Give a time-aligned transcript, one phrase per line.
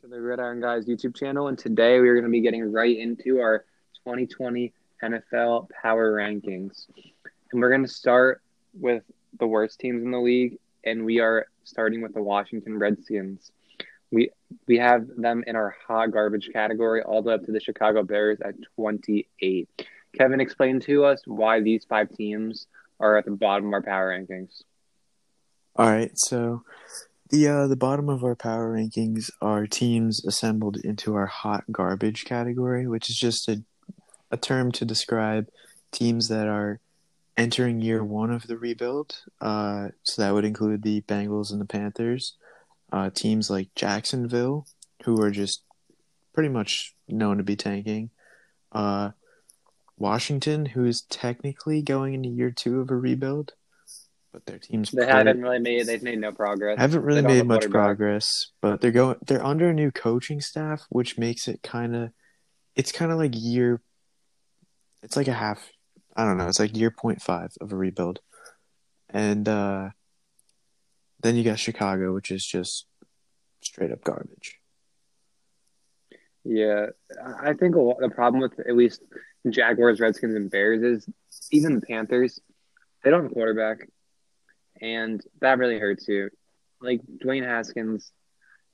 [0.00, 3.38] to the Gridiron Guys YouTube channel, and today we're going to be getting right into
[3.40, 3.66] our
[4.06, 4.72] 2020
[5.02, 6.86] NFL Power Rankings.
[7.52, 8.40] And we're going to start
[8.72, 9.02] with
[9.38, 13.52] the worst teams in the league, and we are starting with the Washington Redskins.
[14.10, 14.30] We
[14.66, 18.02] we have them in our hot garbage category, all the way up to the Chicago
[18.02, 19.68] Bears at 28.
[20.16, 22.68] Kevin, explain to us why these five teams
[23.00, 24.62] are at the bottom of our power rankings.
[25.76, 26.62] All right, so
[27.30, 32.24] the uh, the bottom of our power rankings are teams assembled into our hot garbage
[32.24, 33.62] category, which is just a
[34.30, 35.48] a term to describe
[35.92, 36.80] teams that are
[37.36, 39.22] entering year one of the rebuild.
[39.40, 42.34] Uh, so that would include the Bengals and the Panthers.
[42.92, 44.66] Uh, teams like Jacksonville,
[45.04, 45.62] who are just
[46.32, 48.10] pretty much known to be tanking.
[48.72, 49.10] Uh,
[49.96, 53.52] Washington, who is technically going into year two of a rebuild
[54.32, 56.78] but their teams they haven't really made they've made no progress.
[56.78, 61.18] Haven't really made much progress, but they're going they're under a new coaching staff, which
[61.18, 62.10] makes it kind of
[62.76, 63.80] it's kind of like year.
[65.02, 65.70] It's like a half.
[66.16, 66.48] I don't know.
[66.48, 68.20] It's like year point five of a rebuild,
[69.08, 69.90] and uh,
[71.20, 72.86] then you got Chicago, which is just
[73.62, 74.58] straight up garbage.
[76.44, 76.86] Yeah,
[77.42, 79.02] I think the problem with at least
[79.48, 81.08] Jaguars, Redskins, and Bears is
[81.50, 82.40] even the Panthers.
[83.02, 83.88] They don't have a quarterback
[84.80, 86.30] and that really hurts you.
[86.80, 88.12] Like Dwayne Haskins,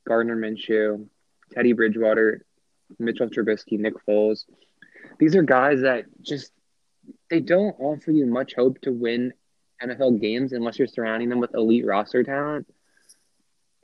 [0.06, 1.08] Gardner Minshew,
[1.52, 2.44] Teddy Bridgewater,
[2.98, 4.44] Mitchell Trubisky, Nick Foles.
[5.18, 6.52] These are guys that just
[7.30, 9.32] they don't offer you much hope to win
[9.82, 12.66] NFL games unless you're surrounding them with elite roster talent.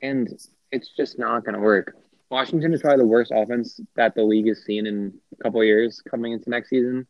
[0.01, 0.29] And
[0.71, 1.95] it's just not going to work.
[2.31, 6.01] Washington is probably the worst offense that the league has seen in a couple years
[6.11, 7.07] coming into next season.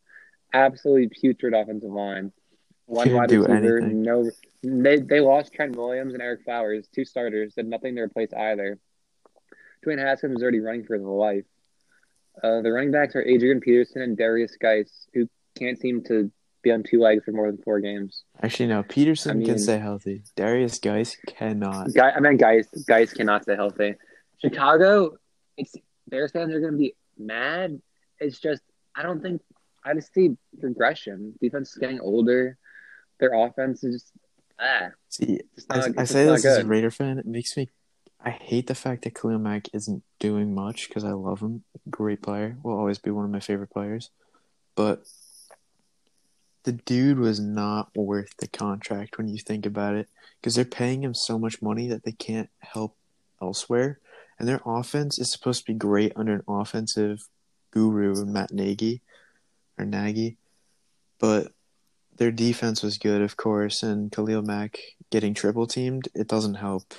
[0.52, 2.32] Absolutely putrid offensive line.
[2.92, 4.30] One wide receiver, no
[4.62, 8.78] they they lost Trent Williams and Ereck Flowers, two starters, did nothing to replace either.
[9.84, 11.44] Dwayne Haskins is already running for his life.
[12.42, 15.26] Uh, the running backs are Adrian Peterson and Derrius Guice, who
[15.58, 16.30] can't seem to
[16.62, 18.24] be on two legs for more than four games.
[18.42, 18.82] Actually, no.
[18.82, 20.22] Peterson I mean, can stay healthy.
[20.36, 21.94] Derrius Guice cannot.
[21.94, 23.94] Guy, I mean, Guice Guice cannot stay healthy.
[24.38, 25.16] Chicago,
[25.56, 25.74] it's
[26.08, 27.80] Bears fans are going to be mad.
[28.20, 28.60] It's just
[28.94, 29.40] I don't think
[29.82, 31.32] I just see progression.
[31.40, 32.58] Defense is getting older.
[33.22, 34.12] Their offense is just
[34.58, 34.88] ah.
[35.08, 35.38] See,
[35.70, 37.18] not, I, I say this as a Raider fan.
[37.18, 37.70] It makes me.
[38.20, 41.62] I hate the fact that Khalil Mack isn't doing much because I love him.
[41.88, 42.56] Great player.
[42.64, 44.10] Will always be one of my favorite players.
[44.74, 45.04] But
[46.64, 50.08] the dude was not worth the contract when you think about it
[50.40, 52.96] because they're paying him so much money that they can't help
[53.40, 54.00] elsewhere.
[54.36, 57.28] And their offense is supposed to be great under an offensive
[57.70, 59.00] guru, Matt Nagy
[59.78, 60.38] or Nagy.
[61.20, 61.52] But
[62.22, 64.78] their defense was good, of course, and Khalil Mack
[65.10, 66.94] getting triple teamed, it doesn't help.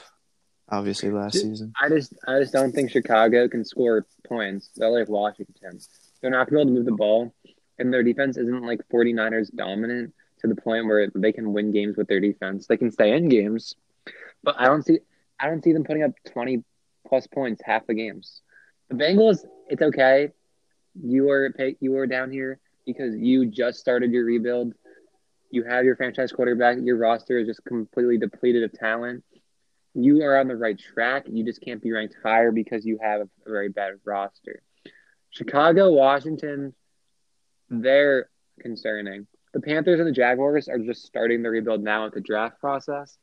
[0.68, 1.72] Obviously, last season.
[1.82, 4.72] I just, I just don't think Chicago can score points.
[4.76, 5.80] They're like Washington.
[6.20, 7.34] They're not going to be able to move the ball,
[7.80, 11.96] and their defense isn't like 49ers dominant to the point where they can win games
[11.96, 12.68] with their defense.
[12.68, 13.76] They can stay in games,
[14.44, 15.00] but I don't see,
[15.40, 16.66] I don't see them putting up 20
[17.08, 18.42] plus points half the games.
[18.90, 20.32] The Bengals, it's okay.
[21.02, 24.74] You are you are down here because you just started your rebuild
[25.54, 26.78] you have your franchise quarterback.
[26.82, 29.24] Your roster is just completely depleted of talent.
[29.94, 31.26] You are on the right track.
[31.32, 34.64] You just can't be ranked higher because you have a very bad roster.
[35.30, 36.74] Chicago, Washington,
[37.70, 39.28] they're concerning.
[39.54, 43.16] The Panthers and the Jaguars are just starting the rebuild now with the draft process.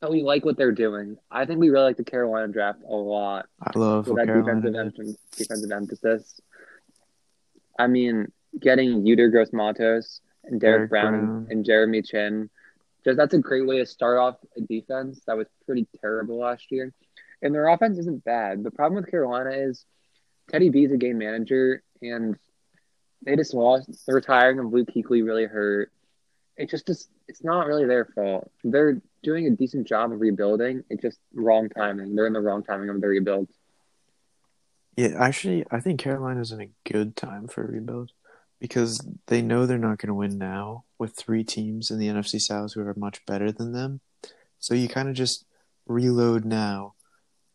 [0.00, 1.18] But we like what they're doing.
[1.30, 3.44] I think we really like the Carolina draft a lot.
[3.60, 6.40] I love that defensive, defensive emphasis.
[7.78, 12.50] I mean, getting Yetur Gross-Matos and Derrick Brown, Brown, and Jeremy Chinn.
[13.04, 16.70] Just that's a great way to start off a defense that was pretty terrible last
[16.70, 16.92] year.
[17.42, 18.62] And their offense isn't bad.
[18.62, 19.84] The problem with Carolina is
[20.50, 22.36] Teddy B is a game manager, and
[23.24, 24.06] they just lost.
[24.06, 25.90] The retiring of Luke Kuechly really hurt.
[26.56, 28.50] It just, just it's not really their fault.
[28.62, 30.84] They're doing a decent job of rebuilding.
[30.90, 32.14] It's just wrong timing.
[32.14, 33.48] They're in the wrong timing of their rebuild.
[34.96, 38.12] Yeah, actually, I think Carolina's in a good time for a rebuild
[38.60, 42.38] because they know they're not going to win now with three teams in the NFC
[42.38, 44.00] South who are much better than them.
[44.58, 45.44] So you kind of just
[45.86, 46.94] reload now,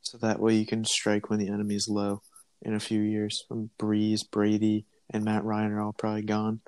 [0.02, 2.22] so that way you can strike when the enemy's low
[2.64, 3.46] in a few years.
[3.48, 6.62] When Brees, Brady, and Matt Ryan are all probably gone.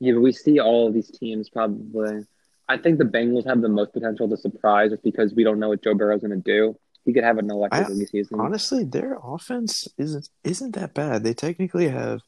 [0.00, 2.24] Yeah, but we see all of these teams probably.
[2.68, 5.70] I think the Bengals have the most potential to surprise just because we don't know
[5.70, 6.76] what Joe Burrow's going to do.
[7.04, 8.38] He could have an electric season.
[8.38, 11.24] Honestly, their offense isn't isn't that bad.
[11.24, 12.20] They technically have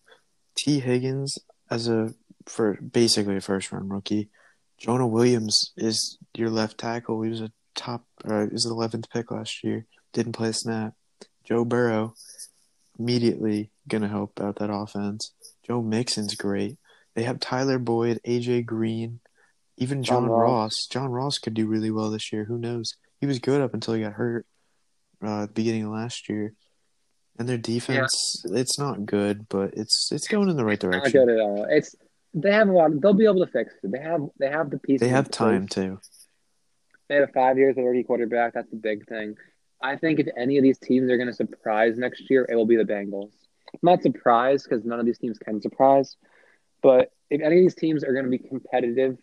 [0.56, 1.38] Tee Higgins
[1.70, 2.14] as a
[2.46, 4.28] for basically a first round rookie.
[4.78, 7.22] Jonah Williams is your left tackle.
[7.22, 9.86] He was a top, uh, was the eleventh pick last year.
[10.12, 10.94] didn't play a snap.
[11.44, 12.14] Joe Burrow
[12.98, 15.32] immediately gonna help out that offense.
[15.66, 16.78] Joe Mixon's great.
[17.14, 19.20] They have Tyler Boyd, AJ Green,
[19.76, 20.40] even John, John Ross.
[20.40, 20.86] Ross.
[20.90, 22.44] John Ross could do really well this year.
[22.44, 22.94] Who knows?
[23.20, 24.46] He was good up until he got hurt
[25.22, 26.54] uh, at the beginning of last year.
[27.40, 28.58] And their defense, yeah.
[28.60, 31.20] it's not good, but it's it's going in the right direction.
[31.20, 31.66] Not good at all.
[31.70, 31.96] It's
[32.34, 32.90] they have a lot.
[33.00, 33.90] They'll be able to fix it.
[33.90, 35.00] They have they have the pieces.
[35.00, 35.98] They have time too.
[37.08, 38.52] They have five years of rookie quarterback.
[38.52, 39.36] That's the big thing.
[39.80, 42.66] I think if any of these teams are going to surprise next year, it will
[42.66, 43.32] be the Bengals.
[43.72, 46.16] I'm not surprised because none of these teams can surprise,
[46.82, 49.16] but if any of these teams are going to be competitive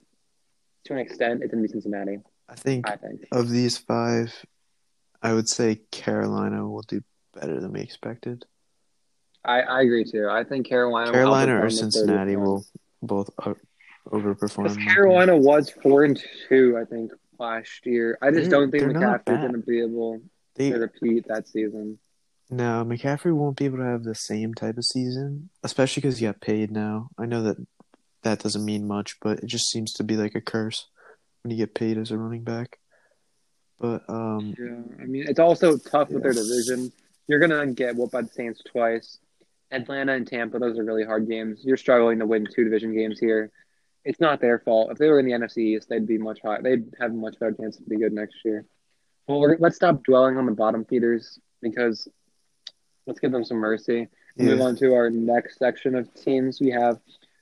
[0.85, 2.17] to an extent, it's going to be Cincinnati.
[2.49, 4.33] I think, I think of these five,
[5.21, 7.01] I would say Carolina will do
[7.39, 8.45] better than we expected.
[9.43, 10.27] I, I agree too.
[10.29, 12.65] I think Carolina, Carolina or Cincinnati will
[13.01, 13.29] both
[14.07, 14.83] overperform.
[14.83, 18.17] Carolina was four and two, I think, last year.
[18.21, 20.21] I just they're, don't think McCaffrey's going to be able
[20.55, 21.99] they, to repeat that season.
[22.49, 26.25] No, McCaffrey won't be able to have the same type of season, especially because he
[26.25, 27.09] got paid now.
[27.17, 27.57] I know that
[28.23, 30.87] that doesn't mean much, but it just seems to be like a curse
[31.43, 32.79] when you get paid as a running back.
[33.79, 36.15] But um, yeah, I mean it's also tough yeah.
[36.15, 36.91] with their division.
[37.27, 39.19] You're gonna get whooped by the Saints twice.
[39.71, 41.62] Atlanta and Tampa, those are really hard games.
[41.63, 43.51] You're struggling to win two division games here.
[44.06, 44.91] It's not their fault.
[44.91, 46.62] If they were in the NFC East, they'd be much higher.
[46.62, 48.65] They'd have a much better chance to be good next year.
[49.27, 52.07] Well, let's stop dwelling on the bottom feeders because
[53.06, 54.07] let's give them some mercy.
[54.38, 54.45] Yeah.
[54.45, 56.62] Move on to our next section of teams.
[56.62, 57.00] We have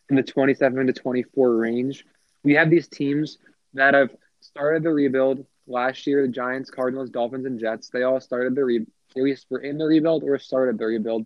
[0.10, 2.06] in the 27 to 24 range.
[2.44, 3.38] We have these teams
[3.76, 6.24] that have started the rebuild last year.
[6.24, 7.90] The Giants, Cardinals, Dolphins, and Jets.
[7.90, 11.26] They all started the re- at least were in the rebuild or started the rebuild,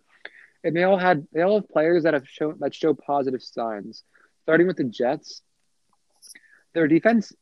[0.64, 4.04] and they all had they all have players that have shown that show positive signs.
[4.42, 5.42] Starting with the Jets,
[6.74, 7.32] their defense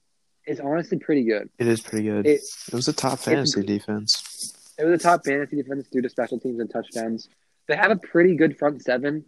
[0.47, 1.49] is honestly pretty good.
[1.59, 2.27] It is pretty good.
[2.27, 4.75] It, it was a top fantasy defense.
[4.79, 7.29] It was a top fantasy defense due to special teams and touchdowns.
[7.67, 9.25] They have a pretty good front seven.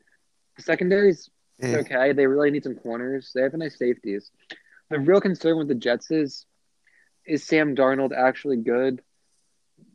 [0.56, 1.76] The secondary's yeah.
[1.78, 2.12] okay.
[2.12, 3.32] They really need some corners.
[3.34, 4.30] They have nice safeties.
[4.88, 6.46] The real concern with the Jets is
[7.26, 9.02] is Sam Darnold actually good?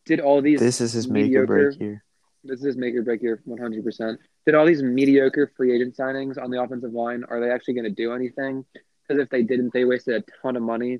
[0.05, 2.03] Did all these This is his make or break year.
[2.43, 4.17] This is his make or break year 100%.
[4.45, 7.85] Did all these mediocre free agent signings on the offensive line are they actually going
[7.85, 8.65] to do anything?
[9.07, 10.99] Because if they didn't, they wasted a ton of money.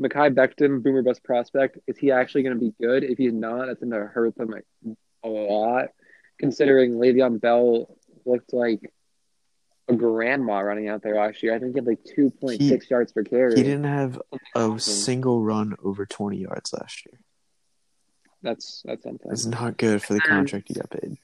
[0.00, 3.04] Mekhi Becton, Boomer Bust prospect, is he actually going to be good?
[3.04, 4.54] If he's not, that's going to hurt them
[5.24, 5.86] a lot.
[6.38, 7.96] Considering Le'Veon Bell
[8.26, 8.92] looked like
[9.88, 11.54] a grandma running out there last year.
[11.54, 13.54] I think he had like two point six yards per carry.
[13.56, 14.20] He didn't have
[14.54, 17.18] a single run over twenty yards last year.
[18.46, 19.32] That's that's something.
[19.32, 21.18] It's not good for the um, contract you got paid.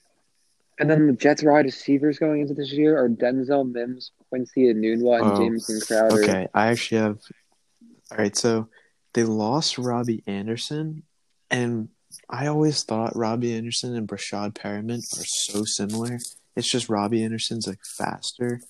[0.81, 5.23] And then the Jets' wide receivers going into this year are Denzel Mims, Quincy Enunwa,
[5.23, 6.25] and oh, Jamison Crowder.
[6.25, 7.19] Okay, I actually have
[8.11, 8.69] all right, so
[9.15, 11.05] they lost Robbie Anderson,
[11.49, 11.91] and
[12.29, 16.19] I always thought Robbie Anderson and Breshad Perriman are so similar.
[16.57, 18.61] It's just Robbie Anderson's like faster.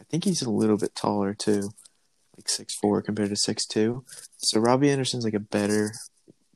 [0.00, 1.70] I think he's a little bit taller too,
[2.34, 4.04] like six four compared to six two.
[4.38, 5.92] So Robbie Anderson's like a better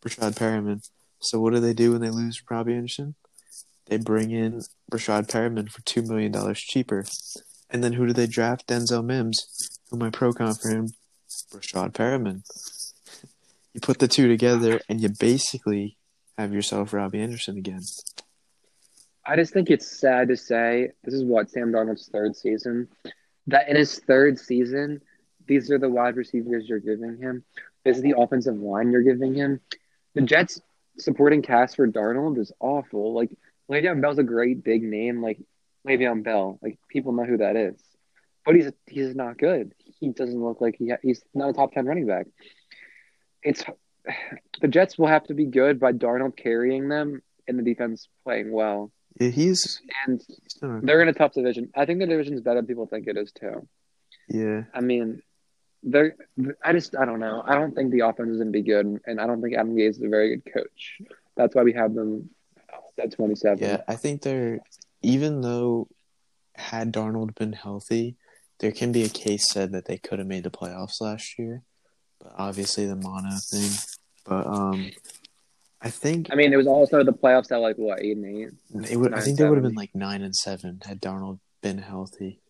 [0.00, 0.88] Breshad Perriman.
[1.24, 3.14] So what do they do when they lose Robbie Anderson?
[3.86, 7.04] They bring in Breshad Perriman for two million dollars cheaper.
[7.70, 8.68] And then who do they draft?
[8.68, 10.88] Denzel Mims, who my pro con for him
[11.52, 12.42] Breshad Perriman.
[13.72, 15.96] You put the two together, and you basically
[16.38, 17.82] have yourself Robbie Anderson again.
[19.26, 22.88] I just think it's sad to say this is what Sam Darnold's third season.
[23.46, 25.00] That in his third season,
[25.46, 27.44] these are the wide receivers you're giving him.
[27.84, 29.60] This is the offensive line you're giving him.
[30.14, 30.60] The Jets
[30.98, 33.14] supporting cast for Darnold is awful.
[33.14, 33.30] Like
[33.70, 35.38] Le'Veon Bell's a great big name, like
[35.86, 36.58] Le'Veon Bell.
[36.62, 37.80] Like people know who that is,
[38.44, 39.74] but he's he's not good
[40.04, 42.26] he doesn't look like he ha- he's not a top ten running back.
[43.42, 43.64] It's
[44.60, 48.52] the Jets will have to be good by Darnold carrying them and the defense playing
[48.52, 48.92] well.
[49.20, 51.70] Yeah, he's and he's they're in a tough division.
[51.74, 53.66] I think the division is better than people think it is too.
[54.28, 55.22] Yeah, I mean,
[55.84, 56.16] they're.
[56.64, 57.42] I just I don't know.
[57.46, 59.76] I don't think the offense is going to be good, and I don't think Adam
[59.76, 61.00] Gase is a very good coach.
[61.36, 62.30] That's why we have them
[62.98, 63.58] at twenty seven.
[63.62, 64.60] Yeah, I think they're
[65.02, 65.88] even though
[66.54, 68.16] had Darnold been healthy,
[68.60, 71.62] there can be a case said that they could have made the playoffs last year,
[72.20, 73.70] but obviously the mono thing.
[74.24, 74.90] But um,
[75.82, 78.90] I think I mean it was also the playoffs at like what eight and eight.
[78.90, 81.78] It would, I think they would have been like nine and seven had Darnold been
[81.78, 82.40] healthy.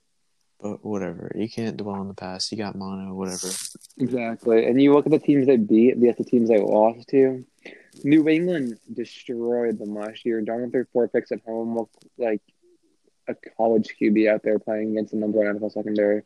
[0.61, 2.51] But whatever, you can't dwell on the past.
[2.51, 3.49] You got mono, whatever.
[3.99, 7.45] Exactly, and you look at the teams they beat, the other teams they lost to.
[8.03, 10.43] New England destroyed them last year.
[10.43, 11.77] Darnold threw four picks at home.
[11.77, 12.41] Looked like
[13.29, 16.23] a college QB out there playing against the number one NFL secondary.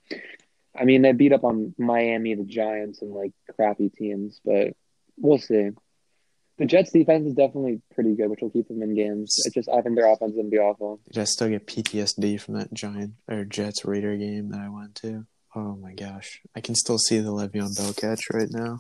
[0.79, 4.75] I mean, they beat up on Miami, the Giants, and like crappy teams, but
[5.17, 5.71] we'll see.
[6.59, 9.37] The Jets defense is definitely pretty good, which will keep them in games.
[9.45, 11.01] It's just I think their offense is gonna be awful.
[11.13, 14.97] Did I still get PTSD from that giant or Jets Raider game that I went
[14.97, 15.25] to?
[15.55, 18.79] Oh my gosh, I can still see the Le'Veon Bell catch right now.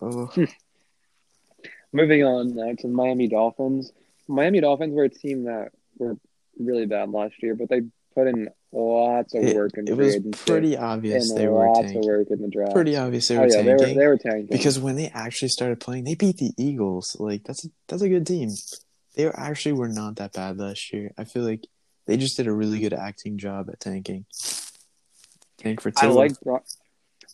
[0.00, 0.30] Oh.
[1.92, 3.92] Moving on now to Miami Dolphins.
[4.28, 6.16] Miami Dolphins were a team that were
[6.58, 7.82] really bad last year, but they
[8.16, 12.02] put in lots of work it, it was pretty obvious they were tanking.
[12.02, 12.74] work in the draft.
[12.74, 13.76] Pretty obvious they oh, were, oh, yeah, tanking.
[13.76, 17.16] They were, they were tanking because when they actually started playing, they beat the Eagles.
[17.20, 18.50] Like that's a, that's a good team.
[19.14, 21.12] They actually were not that bad last year.
[21.16, 21.64] I feel like
[22.06, 24.24] they just did a really good acting job at tanking.
[25.58, 26.06] Tank for two.
[26.06, 26.32] I like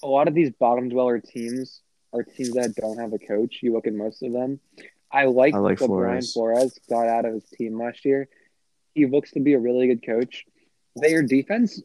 [0.02, 1.80] a lot of these bottom dweller teams
[2.12, 3.60] are teams that don't have a coach.
[3.62, 4.60] You look at most of them.
[5.10, 5.90] I like, I like Flores.
[5.90, 8.28] Brian Flores got out of his team last year.
[8.94, 10.44] He looks to be a really good coach
[10.96, 11.82] their defense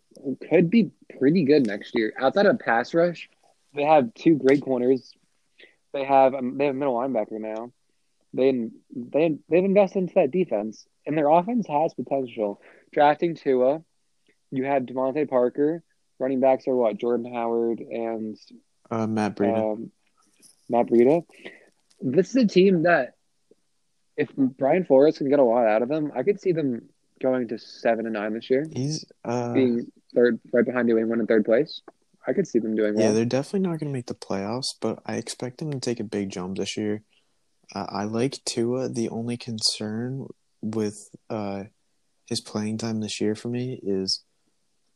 [0.50, 2.14] could be pretty good next year.
[2.20, 3.30] Outside of pass rush,
[3.74, 5.14] they have two great corners.
[5.94, 7.72] They have um, they have a middle linebacker now.
[8.34, 12.62] They they they've invested into that defense, and their offense has potential.
[12.92, 13.82] Drafting Tua,
[14.52, 15.84] you have DeVante Parker.
[16.20, 18.38] Running backs are what Jordan Howard and
[18.90, 19.74] uh, Matt Breida.
[19.74, 19.92] Um,
[20.70, 21.24] Matt Breida.
[22.02, 23.14] This is a team that,
[24.18, 26.90] if Brian Flores can get a lot out of them, I could see them
[27.22, 28.66] going to seven and nine this year.
[28.72, 31.82] He's uh, being third, right behind New England in third place.
[32.28, 33.06] I could see them doing well.
[33.06, 36.00] Yeah, they're definitely not going to make the playoffs, but I expect them to take
[36.00, 37.04] a big jump this year.
[37.74, 38.90] Uh, I like Tua.
[38.90, 40.28] The only concern
[40.62, 41.66] with uh,
[42.26, 44.24] his playing time this year for me is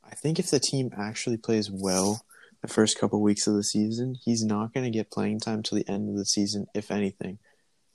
[0.04, 2.26] I think if the team actually plays well
[2.62, 5.78] the first couple weeks of the season, he's not going to get playing time till
[5.78, 7.40] the end of the season, if anything.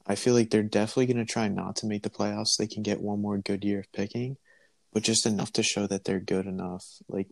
[0.07, 2.57] I feel like they're definitely going to try not to make the playoffs.
[2.57, 4.37] They can get one more good year of picking,
[4.93, 6.85] but just enough to show that they're good enough.
[7.09, 7.29] Like,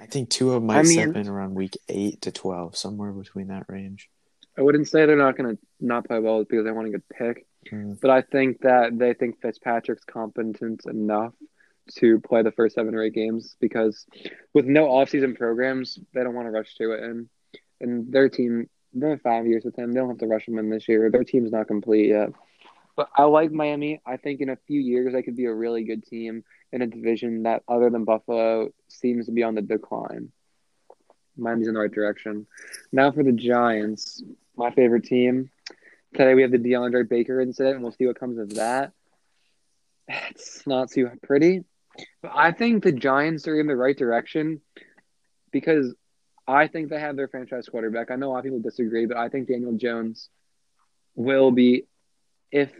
[0.00, 3.48] I think Tua might I mean, step in around week eight to twelve, somewhere between
[3.48, 4.08] that range.
[4.56, 7.08] I wouldn't say they're not going to not play well because they want a good
[7.08, 7.98] pick, mm.
[8.00, 11.34] but I think that they think Fitzpatrick's competent enough
[11.96, 14.06] to play the first seven or eight games because
[14.52, 17.02] with no offseason programs, they don't want to rush to it.
[17.02, 17.28] And
[17.80, 19.92] and their team they have five years with him.
[19.92, 21.10] They don't have to rush him in this year.
[21.10, 22.30] Their team's not complete yet.
[22.96, 24.00] But I like Miami.
[24.04, 26.86] I think in a few years they could be a really good team in a
[26.86, 30.32] division that, other than Buffalo, seems to be on the decline.
[31.36, 32.46] Miami's in the right direction.
[32.90, 34.22] Now for the Giants,
[34.56, 35.50] my favorite team.
[36.14, 38.92] Today we have the DeAndre Baker incident, and we'll see what comes of that.
[40.08, 41.64] It's not too pretty,
[42.22, 44.60] but I think the Giants are in the right direction
[45.52, 45.94] because
[46.48, 48.10] I think they have their franchise quarterback.
[48.10, 50.30] I know a lot of people disagree, but I think Daniel Jones
[51.14, 51.84] will be,
[52.50, 52.72] if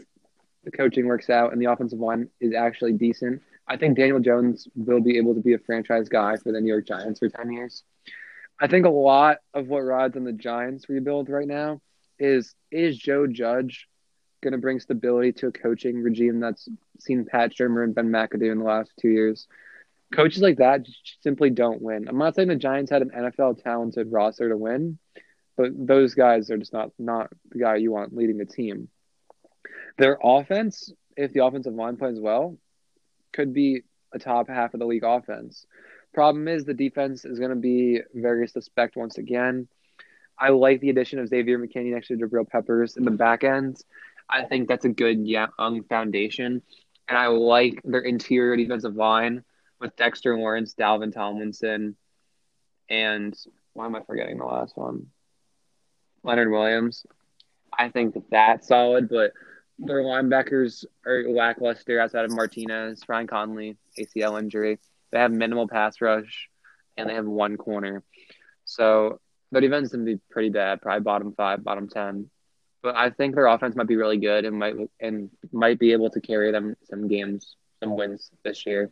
[0.65, 4.67] the coaching works out and the offensive line is actually decent, I think Daniel Jones
[4.75, 7.53] will be able to be a franchise guy for the New York Giants for 10
[7.53, 7.83] years.
[8.59, 11.81] I think a lot of what rides on the Giants rebuild right now
[12.19, 13.87] is is Joe Judge
[14.43, 18.51] going to bring stability to a coaching regime that's seen Pat Shurmur and Ben McAdoo
[18.51, 19.47] in the last two years?
[20.15, 20.87] Coaches like that
[21.21, 22.09] simply don't win.
[22.09, 24.99] I'm not saying the Giants had an NFL talented roster to win,
[25.57, 28.88] but those guys are just not not the guy you want leading the team.
[29.99, 32.57] Their offense, if the offensive line plays well,
[33.33, 35.67] could be a top half of the league offense.
[36.15, 39.69] Problem is the defense is going to be very suspect once again.
[40.38, 43.77] I like the addition of Xavier McKinney next to Jabril Peppers in the back end.
[44.31, 46.62] I think that's a good young foundation.
[47.09, 49.45] And I like their interior defensive line
[49.80, 51.97] with Dexter Lawrence, Dalvin Tomlinson,
[52.88, 53.37] and
[53.75, 55.06] why am I forgetting the last one?
[56.23, 57.06] Leonard Williams.
[57.76, 59.32] I think that that's solid, but
[59.78, 64.78] their linebackers are lackluster outside of Martinez, Ryan Connelly, ACL injury.
[65.12, 66.49] They have minimal pass rush,
[66.97, 68.02] and they have one corner.
[68.64, 69.20] So
[69.52, 72.28] their defense is going to be pretty bad, probably bottom five, bottom ten.
[72.82, 76.11] But I think their offense might be really good and might and might be able
[76.11, 78.90] to carry them some games, some wins this year.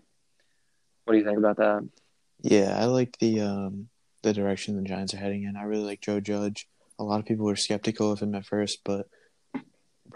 [1.07, 1.89] What do you think about that?
[2.43, 3.89] Yeah, I like the um,
[4.25, 5.57] the direction the Giants are heading in.
[5.57, 6.69] I really like Joe Judge.
[6.99, 9.09] A lot of people were skeptical of him at first, but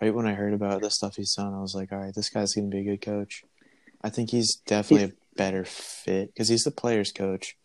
[0.01, 2.29] right when I heard about the stuff he's done, I was like, all right, this
[2.29, 3.45] guy's going to be a good coach.
[4.03, 7.57] I think he's definitely he's, a better fit because he's the player's coach.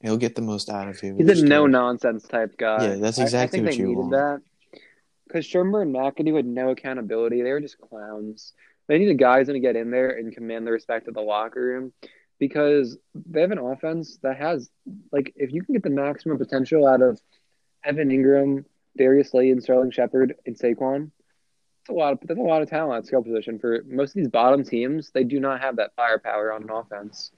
[0.00, 1.16] He'll get the most out of you.
[1.16, 2.90] He's a no nonsense type guy.
[2.90, 4.12] Yeah, that's exactly I, I what you want.
[4.12, 4.40] That
[5.26, 7.42] because Shurmur and McAdoo had no accountability.
[7.42, 8.52] They were just clowns.
[8.86, 11.14] They need a guy who's going to get in there and command the respect of
[11.14, 11.92] the locker room
[12.38, 14.70] because they have an offense that has
[15.12, 17.20] like if you can get the maximum potential out of
[17.84, 18.64] Evan Engram,
[18.96, 21.10] Darius Slay, and Sterling Shepard and Saquon,
[21.80, 24.14] it's a lot of that's a lot of talent at skill position for most of
[24.14, 25.10] these bottom teams.
[25.10, 27.30] They do not have that firepower on an offense.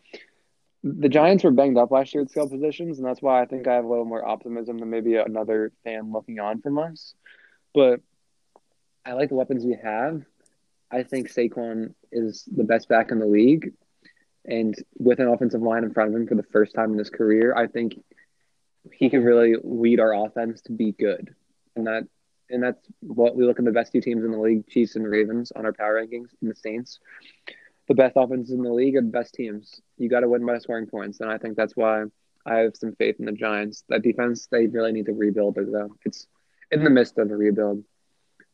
[0.82, 3.68] The Giants were banged up last year at skill positions, and that's why I think
[3.68, 7.14] I have a little more optimism than maybe another fan looking on from us.
[7.74, 8.00] But
[9.04, 10.22] I like the weapons we have.
[10.90, 13.72] I think Saquon is the best back in the league.
[14.44, 17.10] And with an offensive line in front of him for the first time in his
[17.10, 18.02] career, I think
[18.92, 21.34] he can really lead our offense to be good.
[21.76, 22.04] And that
[22.48, 25.08] and that's what we look at the best two teams in the league, Chiefs and
[25.08, 26.98] Ravens, on our power rankings and the Saints.
[27.86, 29.80] The best offenses in the league are the best teams.
[29.98, 32.04] You got to win by scoring points, and I think that's why
[32.46, 33.84] I have some faith in the Giants.
[33.88, 35.94] That defense, they really need to rebuild it though.
[36.04, 36.26] It's
[36.70, 37.84] in the midst of a rebuild,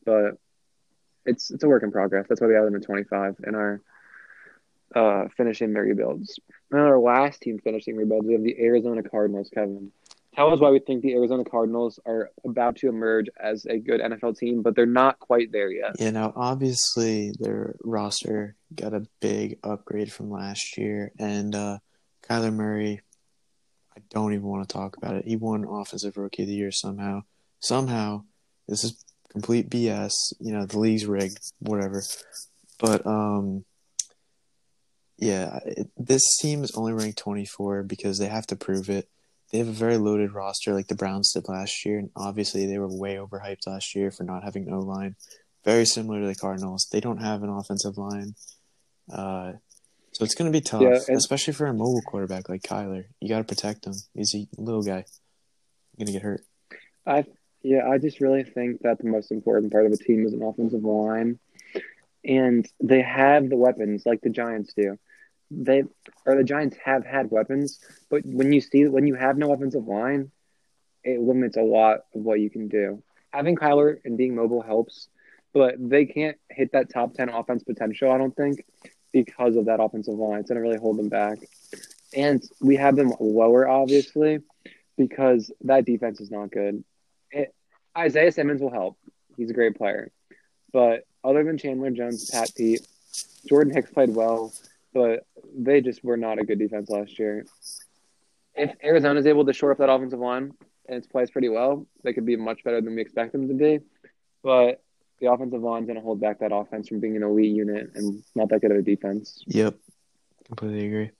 [0.05, 0.38] but
[1.25, 2.26] it's it's a work in progress.
[2.28, 3.81] That's why we have them at 25 in our
[4.97, 6.41] uh, finishing their rebuilds.
[6.71, 9.50] And our last team finishing rebuilds, we have the Arizona Cardinals.
[9.53, 9.93] Kevin,
[10.35, 14.00] tell us why we think the Arizona Cardinals are about to emerge as a good
[14.00, 16.00] NFL team, but they're not quite there yet.
[16.00, 21.79] You know, obviously their roster got a big upgrade from last year, and uh,
[22.29, 23.03] Kyler Murray.
[23.95, 25.26] I don't even want to talk about it.
[25.26, 27.23] He won Offensive Rookie of the Year somehow.
[27.61, 28.25] Somehow,
[28.69, 30.12] this is complete BS.
[30.38, 32.03] You know, the league's rigged, whatever.
[32.79, 33.65] But um,
[35.18, 39.08] yeah, it, this team is only ranked 24 because they have to prove it
[39.52, 42.78] they have a very loaded roster like the Browns did last year, and obviously they
[42.78, 45.16] were way overhyped last year for not having an O-line.
[45.64, 48.35] Very similar to the Cardinals, they don't have an offensive line,
[49.12, 49.52] uh,
[50.12, 53.04] so it's going to be tough, yeah, and- especially for a mobile quarterback like Kyler.
[53.20, 53.94] You got to protect him.
[54.14, 55.04] He's a little guy,
[55.99, 56.42] going to get hurt.
[57.06, 57.25] I
[57.62, 60.42] yeah, I just really think that the most important part of a team is an
[60.42, 61.38] offensive line,
[62.25, 64.99] and they have the weapons like the Giants do
[65.50, 65.85] they
[66.25, 69.87] or the Giants have had weapons, but when you see when you have no offensive
[69.87, 70.31] line,
[71.05, 73.03] it limits a lot of what you can do.
[73.33, 75.09] Having Kyler and being mobile helps,
[75.53, 78.11] but they can't hit that top ten offense potential.
[78.11, 78.65] I don't think
[79.12, 80.41] because of that offensive line.
[80.41, 81.38] It's gonna really hold them back.
[82.15, 84.41] And we have them lower, obviously,
[84.97, 86.83] because that defense is not good.
[87.31, 87.55] It,
[87.97, 88.99] Isaiah Simmons will help.
[89.37, 90.11] He's a great player,
[90.73, 92.87] but other than Chandler Jones, Pat Pete,
[93.49, 94.53] Jordan Hicks played well
[94.97, 97.46] but they just were not a good defense last year.
[98.54, 100.52] If Arizona is able to shore up that offensive line
[100.88, 103.54] and it plays pretty well, they could be much better than we expect them to
[103.54, 103.80] be.
[104.42, 104.82] But
[105.20, 107.90] the offensive line is going to hold back that offense from being an elite unit
[107.94, 109.42] and not that good of a defense.
[109.46, 109.76] Yep,
[110.46, 111.11] completely agree.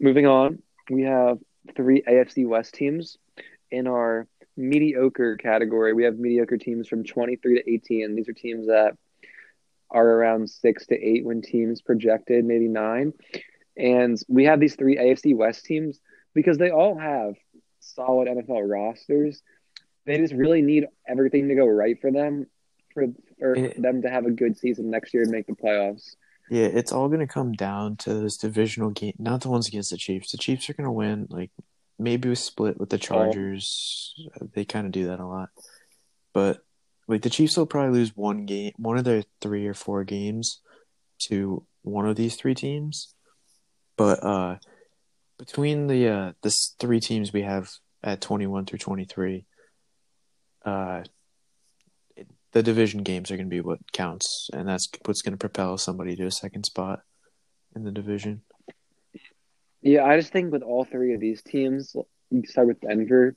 [0.00, 1.38] Moving on, we have
[1.74, 3.18] three AFC West teams
[3.70, 5.92] in our mediocre category.
[5.92, 8.14] We have mediocre teams from 23 to 18.
[8.14, 8.96] These are teams that
[9.90, 13.12] are around six to eight when teams projected, maybe nine.
[13.76, 16.00] And we have these three AFC West teams
[16.34, 17.34] because they all have
[17.80, 19.42] solid NFL rosters.
[20.04, 22.46] They just really need everything to go right for them
[22.92, 23.06] for,
[23.38, 26.16] for it, them to have a good season next year and make the playoffs.
[26.50, 29.90] Yeah, it's all going to come down to this divisional game, not the ones against
[29.90, 30.32] the Chiefs.
[30.32, 31.26] The Chiefs are going to win.
[31.28, 31.50] Like
[31.98, 33.00] maybe we split with the oh.
[33.00, 34.14] Chargers.
[34.40, 34.48] Oh.
[34.54, 35.50] They kind of do that a lot,
[36.32, 36.64] but
[37.08, 40.60] like the Chiefs will probably lose one game, one of their three or four games
[41.22, 43.14] to one of these three teams.
[43.96, 44.56] But uh,
[45.38, 47.70] between the uh, the three teams we have
[48.04, 49.46] at 21 through 23,
[50.64, 51.02] uh,
[52.52, 55.78] the division games are going to be what counts, and that's what's going to propel
[55.78, 57.00] somebody to a second spot
[57.74, 58.42] in the division.
[59.80, 61.96] Yeah, I just think with all three of these teams,
[62.30, 63.34] you start with Denver.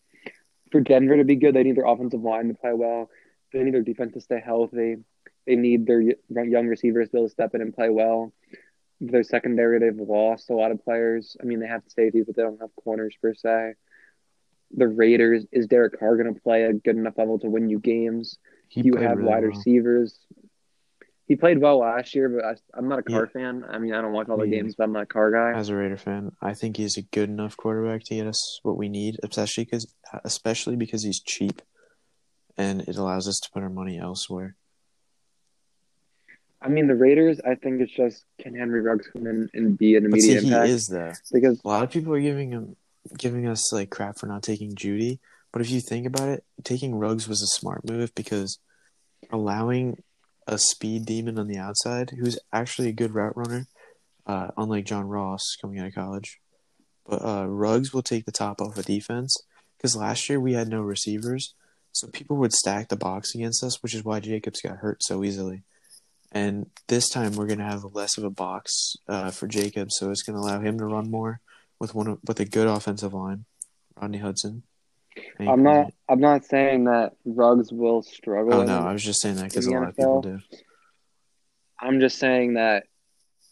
[0.72, 3.10] For Denver to be good, they need their offensive line to play well.
[3.52, 4.98] They need their defense to stay healthy.
[5.46, 8.34] They need their young receivers to be able to step in and play well.
[9.00, 11.36] Their secondary, they've lost a lot of players.
[11.42, 13.74] I mean, they have safeties, but they don't have corners per se.
[14.74, 17.80] The Raiders, is Derek Carr going to play a good enough level to win you
[17.80, 18.38] games?
[18.70, 19.50] He you have really wide well.
[19.50, 20.18] receivers.
[21.28, 23.42] He played well last year, but I, am not a Carr yeah.
[23.42, 23.66] fan.
[23.70, 25.58] I mean, I don't watch all the games, but I'm not a Carr guy.
[25.58, 28.78] As a Raider fan, I think he's a good enough quarterback to get us what
[28.78, 31.62] we need, especially because especially because he's cheap
[32.62, 34.56] and it allows us to put our money elsewhere.
[36.62, 37.42] I mean, the Raiders.
[37.42, 40.68] I think it's just can Henry Ruggs come in and be an immediate see, impact?
[40.68, 42.76] He is there because a lot of people are giving him
[43.18, 45.20] giving us like crap for not taking Jeudy.
[45.52, 48.60] But if you think about it, taking Ruggs was a smart move because
[49.32, 50.02] allowing
[50.48, 53.68] a speed demon on the outside, who's actually a good route runner,
[54.28, 56.40] uh, unlike John Ross coming out of college.
[57.08, 59.36] But uh, Ruggs will take the top off a of defense
[59.78, 61.56] because last year we had no receivers,
[61.92, 65.24] so people would stack the box against us, which is why Jacobs got hurt so
[65.24, 65.64] easily.
[66.32, 70.12] And this time we're going to have less of a box uh, for Jacobs, so
[70.12, 71.42] it's going to allow him to run more
[71.80, 73.46] with one of, with a good offensive line,
[74.00, 74.64] Rodney Hudson.
[75.40, 75.92] I'm not.
[76.08, 78.54] I'm not saying that Ruggs will struggle.
[78.54, 79.90] Oh no, I was just saying that because a lot NFL.
[79.90, 80.40] of people do.
[81.82, 82.86] I'm just saying that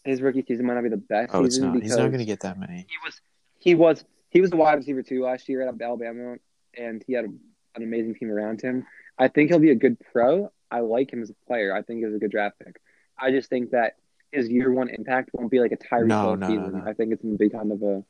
[0.04, 1.30] his rookie season might not be the best.
[1.34, 1.74] Oh, it's not.
[1.82, 2.86] He's not going to get that many.
[2.88, 3.20] He was.
[3.58, 4.04] He was.
[4.30, 6.36] He was the wide receiver too last year at Alabama,
[6.78, 7.28] and he had a
[7.74, 8.86] an amazing team around him.
[9.18, 10.50] I think he'll be a good pro.
[10.70, 11.74] I like him as a player.
[11.74, 12.80] I think he's a good draft pick.
[13.18, 13.96] I just think that
[14.32, 16.72] his year one impact won't be like a Tyreek no, no, season.
[16.72, 16.90] No, no.
[16.90, 18.04] I think it's going to be kind of a.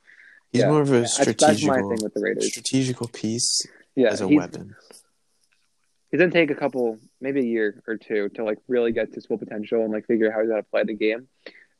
[0.52, 2.50] He's yeah, more of a strategical, that's, that's my thing with the Raiders.
[2.50, 4.74] strategical piece yeah, as a weapon.
[6.10, 9.14] He's gonna take a couple, maybe a year or two, to like really get to
[9.14, 11.28] his full potential and like figure out how he's gonna play the game.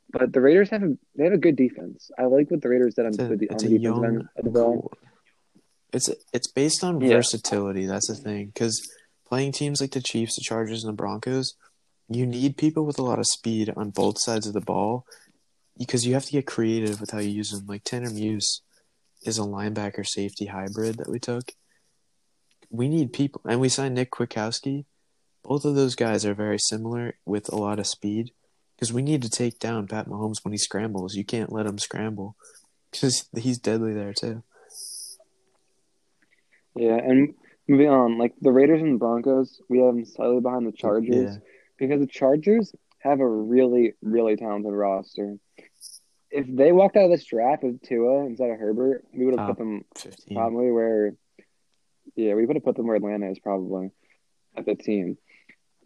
[0.09, 2.11] But the Raiders have a they have a good defense.
[2.17, 4.91] I like what the Raiders did on, the, on the defense end of the ball.
[5.93, 7.09] It's it's based on yeah.
[7.09, 7.85] versatility.
[7.85, 8.81] That's the thing because
[9.27, 11.55] playing teams like the Chiefs, the Chargers, and the Broncos,
[12.09, 15.05] you need people with a lot of speed on both sides of the ball
[15.77, 17.65] because you have to get creative with how you use them.
[17.67, 18.61] Like Tanner Muse
[19.23, 21.53] is a linebacker safety hybrid that we took.
[22.69, 24.85] We need people, and we signed Nick Kwiatkoski.
[25.43, 28.31] Both of those guys are very similar with a lot of speed
[28.75, 31.15] because we need to take down Pat Mahomes when he scrambles.
[31.15, 32.35] You can't let him scramble
[32.91, 34.43] because he's deadly there too.
[36.75, 37.33] Yeah, and
[37.67, 41.35] moving on, like the Raiders and the Broncos, we have them slightly behind the Chargers.
[41.35, 41.39] Yeah
[41.81, 45.37] because the Chargers have a really, really talented roster.
[46.29, 49.47] If they walked out of this draft with Tua instead of Herbert, we would have
[49.47, 50.37] put them 15.
[50.37, 51.15] probably where,
[52.15, 53.89] yeah, we would have put them where Atlanta is probably
[54.55, 55.17] at the team.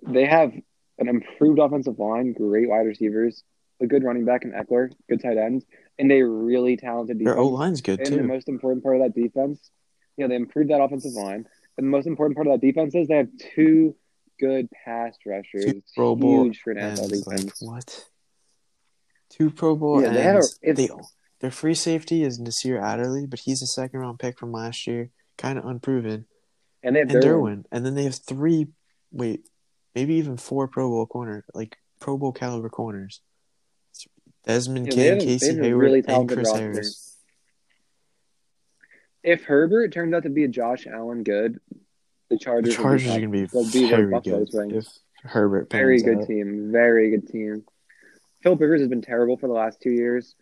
[0.05, 0.51] They have
[0.99, 3.43] an improved offensive line, great wide receivers,
[3.81, 5.65] a good running back in Ekeler, good tight ends,
[5.97, 7.35] and a really talented defense.
[7.35, 8.17] Their O line's good and too.
[8.17, 9.71] the most important part of that defense,
[10.17, 11.45] yeah, they improved that offensive line.
[11.77, 13.95] And the most important part of that defense is they have two
[14.39, 15.65] good pass rushers.
[15.65, 17.61] Two Pro Bowl huge for an defense.
[17.61, 18.05] Like, what?
[19.29, 20.89] Two Pro Bowl yeah, they have a, they,
[21.41, 25.09] their free safety is Nasir Adderley, but he's a second round pick from last year,
[25.37, 26.25] kind of unproven.
[26.83, 27.25] And they have and Derwin.
[27.25, 27.63] Derwin.
[27.71, 28.67] And then they have three,
[29.11, 29.47] wait,
[29.93, 33.21] maybe even four Pro Bowl corner, like Pro Bowl caliber corners.
[34.45, 36.51] Desmond yeah, King, Casey Hayward, really and Chris.
[36.51, 37.04] Harris.
[39.25, 41.59] If Herbert turns out to be a Josh Allen good,
[42.29, 42.75] the Chargers.
[42.75, 44.85] The Chargers are going to be, be very good if
[45.23, 45.71] Herbert.
[45.71, 46.27] Very good out.
[46.27, 46.69] team.
[46.71, 47.63] Very good team.
[48.43, 50.35] Philip Rivers has been terrible for the last two years,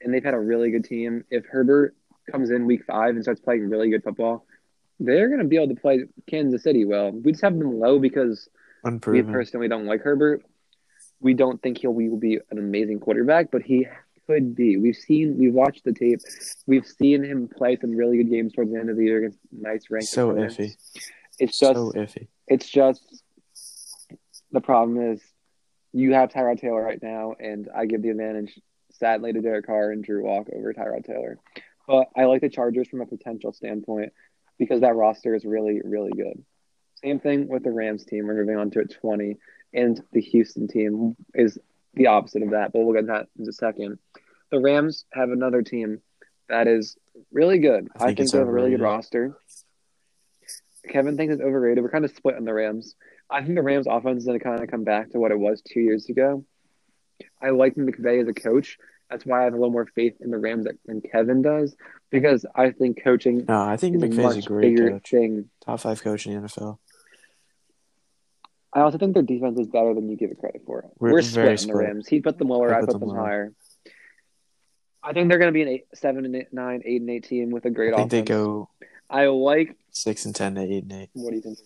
[0.00, 1.24] and they've had a really good team.
[1.30, 1.94] If Herbert
[2.28, 4.44] comes in week five and starts playing really good football,
[4.98, 7.12] they're going to be able to play Kansas City well.
[7.12, 8.48] We just have them low because
[8.82, 9.26] Unproven.
[9.26, 10.44] we personally don't like Herbert.
[11.20, 13.86] We don't think he'll will be an amazing quarterback, but he
[14.28, 14.76] could be.
[14.76, 16.20] We've seen, we've watched the tape.
[16.66, 19.38] We've seen him play some really good games towards the end of the year against
[19.50, 20.08] nice ranked.
[20.08, 20.76] So iffy.
[21.38, 22.28] It's just so iffy.
[22.46, 23.22] It's just
[24.52, 25.22] the problem is
[25.92, 28.58] you have Tyrod Taylor right now, and I give the advantage
[28.92, 31.38] sadly to Derek Carr and Drew Lock over Tyrod Taylor.
[31.86, 34.12] But I like the Chargers from a potential standpoint
[34.58, 36.44] because that roster is really, really good.
[37.02, 38.26] Same thing with the Rams team.
[38.26, 39.36] We're moving on to at 20.
[39.72, 41.58] And the Houston team is
[41.98, 43.98] the opposite of that, but we'll get to that in a second.
[44.50, 46.00] The Rams have another team
[46.48, 46.96] that is
[47.30, 47.88] really good.
[47.94, 49.36] I think, I think they have a really good roster.
[50.88, 51.84] Kevin thinks it's overrated.
[51.84, 52.94] We're kind of split on the Rams.
[53.30, 55.38] I think the Rams offense is going to kind of come back to what it
[55.38, 56.44] was two years ago.
[57.42, 58.78] I like McVay as a coach.
[59.10, 61.74] That's why I have a little more faith in the Rams than Kevin does
[62.10, 63.44] because I think coaching.
[63.48, 65.10] No, I think McVay's a, a great coach.
[65.10, 65.50] Thing.
[65.64, 66.78] Top five coach in the NFL.
[68.72, 70.84] I also think their defense is better than you give it credit for.
[70.98, 72.06] We're, We're split the Rams.
[72.06, 72.74] He put them lower.
[72.74, 73.52] I, I put, them, them higher.
[75.02, 77.24] I think they're going to be an eight, seven and eight, nine, eight and eight
[77.24, 78.28] team with a great I think offense.
[78.28, 78.68] they go.
[79.08, 81.10] I like six and ten to eight and eight.
[81.14, 81.58] What do you think?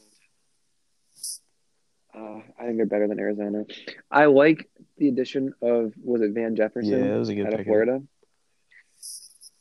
[2.14, 3.64] Uh, I think they're better than Arizona.
[4.10, 6.92] I like the addition of was it Van Jefferson?
[6.92, 8.02] Yeah, it was a good out of Florida.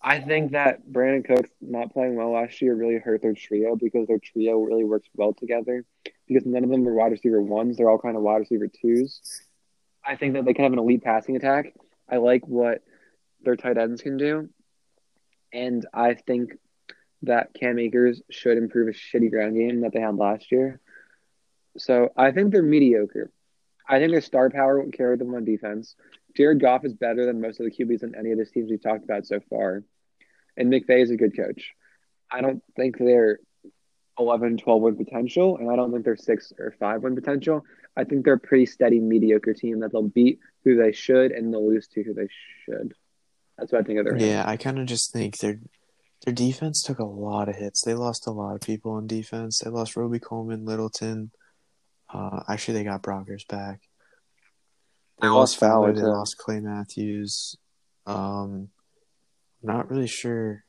[0.03, 4.07] I think that Brandin Cooks not playing well last year really hurt their trio because
[4.07, 5.85] their trio really works well together.
[6.31, 9.21] Because none of them are wide receiver ones; they're all kind of wide receiver twos.
[10.05, 11.73] I think that they can have an elite passing attack.
[12.09, 12.83] I like what
[13.41, 14.49] their tight ends can do,
[15.51, 16.53] and I think
[17.23, 20.79] that Cam Akers should improve a shitty ground game that they had last year.
[21.77, 23.29] So I think they're mediocre.
[23.87, 25.95] I think their star power won't carry them on defense.
[26.35, 28.81] Jared Goff is better than most of the QBs in any of the teams we've
[28.81, 29.83] talked about so far.
[30.55, 31.73] And McVay is a good coach.
[32.31, 33.39] I don't think they're
[34.19, 37.63] 11, 12 win potential, and I don't think they're 6 or 5 win potential.
[37.95, 41.53] I think they're a pretty steady, mediocre team that they'll beat who they should and
[41.53, 42.27] they'll lose to who they
[42.65, 42.93] should.
[43.57, 45.59] That's what I think of their Yeah, I kind of just think their
[46.25, 47.81] their defense took a lot of hits.
[47.81, 49.59] They lost a lot of people on defense.
[49.59, 51.31] They lost Robey-Coleman, Littleton.
[52.13, 53.81] Uh, actually, they got Brockers back.
[55.19, 55.93] They lost Fowler.
[55.93, 57.55] They lost Clay Matthews.
[58.05, 58.69] Um,
[59.63, 60.63] not really sure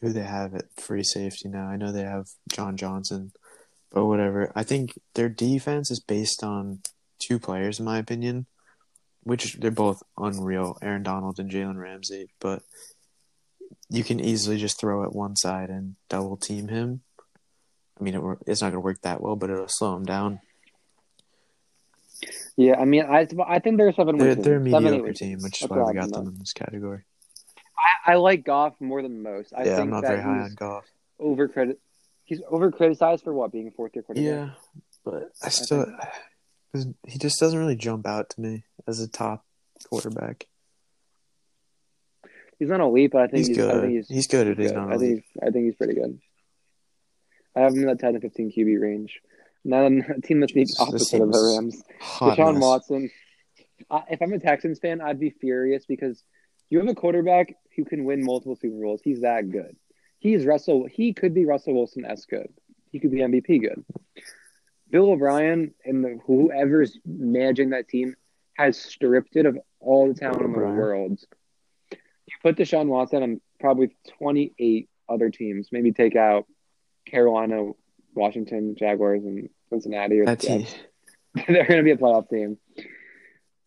[0.00, 1.68] who they have at free safety now.
[1.68, 3.32] I know they have John Johnson,
[3.90, 4.52] but whatever.
[4.54, 6.80] I think their defense is based on
[7.18, 8.46] two players, in my opinion,
[9.22, 12.62] which they're both unreal Aaron Donald and Jalen Ramsey, but
[13.88, 17.02] you can easily just throw at one side and double team him.
[17.98, 20.40] I mean, it, it's not going to work that well, but it'll slow him down.
[22.56, 24.16] Yeah, I mean, I I think they're seven.
[24.16, 27.02] They're, they're a mediocre team, which is why we got them in this category.
[27.86, 29.52] I, I like Goff more than most.
[29.54, 30.84] I yeah, think I'm not very high on Goff.
[31.18, 31.78] Over credit,
[32.24, 34.32] he's over criticized for what being a fourth year quarterback.
[34.32, 34.50] Yeah,
[35.04, 36.08] but I still, I
[37.06, 39.44] he just doesn't really jump out to me as a top
[39.88, 40.46] quarterback.
[42.58, 43.74] He's not elite, but I think he's, he's good.
[43.74, 46.18] I think he's, he's good at he's not I think I think he's pretty good.
[47.54, 49.20] I have him in that ten to fifteen QB range.
[49.64, 51.82] Now a team that's the opposite of the Rams.
[52.00, 53.10] Deshaun Watson.
[53.90, 56.22] Uh, if I'm a Texans fan, I'd be furious because
[56.70, 59.00] you have a quarterback who can win multiple Super Bowls.
[59.02, 59.76] He's that good.
[60.18, 60.86] He's Russell.
[60.90, 62.48] He could be Russell Wilson s good.
[62.90, 63.84] He could be MVP good.
[64.90, 68.14] Bill O'Brien and the, whoever's managing that team
[68.54, 71.18] has stripped it of all the talent in the world.
[71.90, 75.68] You put Deshaun Watson on probably 28 other teams.
[75.72, 76.46] Maybe take out
[77.06, 77.72] Carolina,
[78.14, 80.20] Washington, Jaguars, and Cincinnati.
[80.20, 80.66] Or that team.
[81.34, 82.58] They're going to be a playoff team.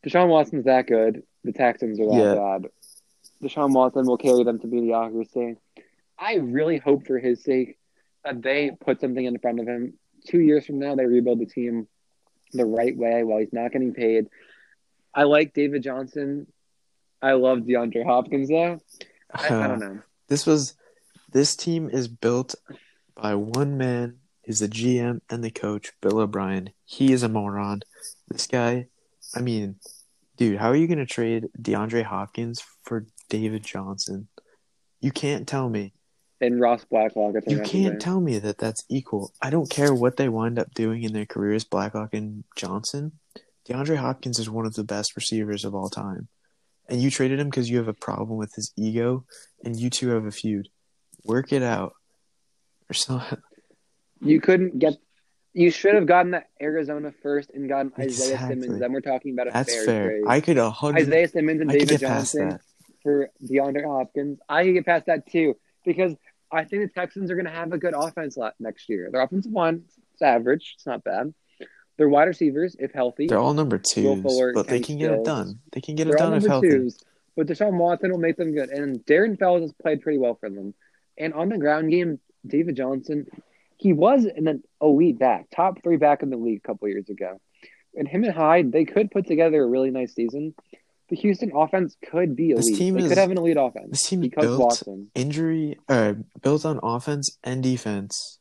[0.06, 1.24] Deshaun Watson's that good.
[1.44, 2.36] The Texans are that yeah.
[2.36, 2.66] bad.
[3.42, 5.56] Deshaun Watson will carry them to mediocrity.
[6.18, 7.78] I really hope for his sake
[8.26, 9.94] that they put something in front of him.
[10.28, 11.88] Two years from now, they rebuild the team
[12.52, 14.28] the right way while he's not getting paid.
[15.14, 16.48] I like David Johnson.
[17.22, 18.80] I love DeAndre Hopkins though.
[19.34, 20.02] I, uh, I don't know.
[20.28, 20.76] This was
[21.32, 22.56] this team is built
[23.16, 24.18] by one man.
[24.44, 26.72] Is the GM and the coach, Bill O'Brien.
[26.84, 27.82] He is a moron.
[28.30, 28.88] This guy,
[29.36, 29.76] I mean,
[30.38, 34.28] dude, how are you going to trade DeAndre Hopkins for David Johnson?
[35.00, 35.94] You can't tell me
[36.42, 37.36] and Ross Blacklock.
[37.48, 39.34] you can't tell me that that's equal.
[39.42, 43.14] I don't care what they wind up doing in their careers, Blacklock and Johnson.
[43.68, 46.28] DeAndre Hopkins is one of the best receivers of all time.
[46.88, 49.26] And you traded him because you have a problem with his ego,
[49.64, 50.70] and you two have a feud.
[51.24, 51.94] Work it out.
[52.90, 53.40] Or something.
[54.22, 54.96] You couldn't get.
[55.54, 58.36] You should have gotten that Arizona first and gotten exactly.
[58.36, 58.80] Isaiah Simmons.
[58.82, 60.22] Then we're talking about a That's fair, fair.
[60.28, 61.04] I could a hundred.
[61.04, 62.60] Isaiah Simmons and David Johnson
[63.04, 64.40] for DeAndre Hopkins.
[64.48, 66.16] I could get past that too because
[66.52, 69.10] I think the Texans are going to have a good offense next year.
[69.12, 70.74] Their offensive line is average.
[70.76, 71.34] It's not bad.
[71.98, 75.26] Their wide receivers, if healthy, they're all number twos, Fuller, but they can get it
[75.26, 75.60] done.
[75.74, 76.70] They can get they're it done if healthy.
[76.70, 77.04] Twos,
[77.36, 80.50] but Deshaun Watson will make them good, and Darren Fells has played pretty well for
[80.50, 80.74] them.
[81.18, 83.28] And on the ground game, David Johnson,
[83.76, 87.42] he was an elite back, top three back in the league a couple years ago.
[87.96, 90.54] And him and Hyde, they could put together a really nice season
[91.10, 92.66] the Houston offense could be elite.
[92.66, 93.90] This team they is, could have an elite offense.
[93.90, 95.12] This team because built Watson.
[95.16, 98.40] injury uh, built on offense and defense.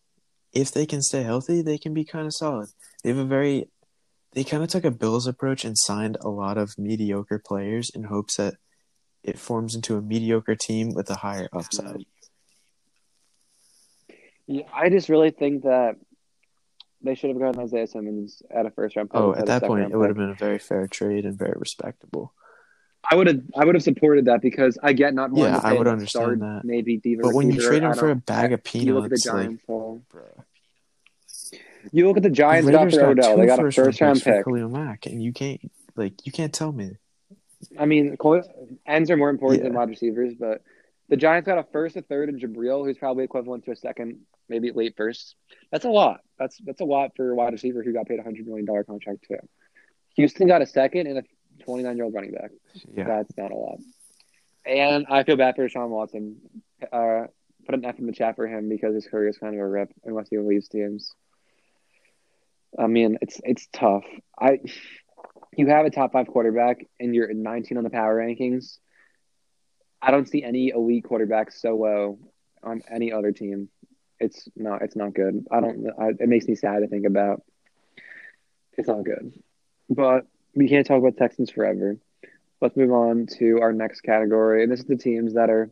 [0.52, 2.68] If they can stay healthy, they can be kind of solid.
[3.02, 3.68] They have a very
[4.33, 8.04] they kind of took a Bills approach and signed a lot of mediocre players in
[8.04, 8.54] hopes that
[9.22, 12.04] it forms into a mediocre team with a higher upside.
[14.46, 15.96] Yeah, I just really think that
[17.02, 19.11] they should have gotten Isaiah Simmons at a first round.
[19.12, 22.33] Oh, at that point, it would have been a very fair trade and very respectable.
[23.10, 25.66] I would have I would have supported that because I get not wanting yeah, to
[25.66, 26.60] I would understand that.
[26.64, 29.10] Maybe Diva but when you trade him for a bag of peanuts, you look at
[29.10, 29.62] the Giants.
[29.66, 30.00] Like,
[31.92, 33.36] you look at the Giants got for Odell.
[33.36, 34.44] They got a first round pick.
[34.44, 35.60] Khalil Mack, and you can't
[35.96, 36.96] like you can't tell me.
[37.78, 38.16] I mean,
[38.86, 39.68] ends are more important yeah.
[39.68, 40.62] than wide receivers, but
[41.08, 44.20] the Giants got a first, a third, and Jabril, who's probably equivalent to a second,
[44.48, 45.34] maybe late first.
[45.72, 46.20] That's a lot.
[46.38, 48.84] That's that's a lot for a wide receiver who got paid a hundred million dollar
[48.84, 49.38] contract too.
[50.16, 51.22] Houston got a second and a
[51.64, 52.50] 29 year old running back.
[52.92, 53.04] Yeah.
[53.04, 53.78] That's not a lot.
[54.64, 56.36] And I feel bad for Sean Watson.
[56.92, 57.26] Uh,
[57.64, 59.66] put an F in the chat for him because his career is kind of a
[59.66, 61.14] rip unless he leaves teams.
[62.78, 64.04] I mean, it's it's tough.
[64.38, 64.60] I
[65.56, 68.78] you have a top five quarterback and you're 19 on the power rankings.
[70.00, 72.18] I don't see any elite quarterbacks so low
[72.62, 73.68] on any other team.
[74.20, 74.82] It's not.
[74.82, 75.46] It's not good.
[75.50, 75.86] I don't.
[75.98, 77.42] I, it makes me sad to think about.
[78.76, 79.32] It's not good.
[79.88, 80.26] But
[80.58, 81.98] we can't talk about Texans forever.
[82.60, 84.64] Let's move on to our next category.
[84.64, 85.70] And this is the teams that are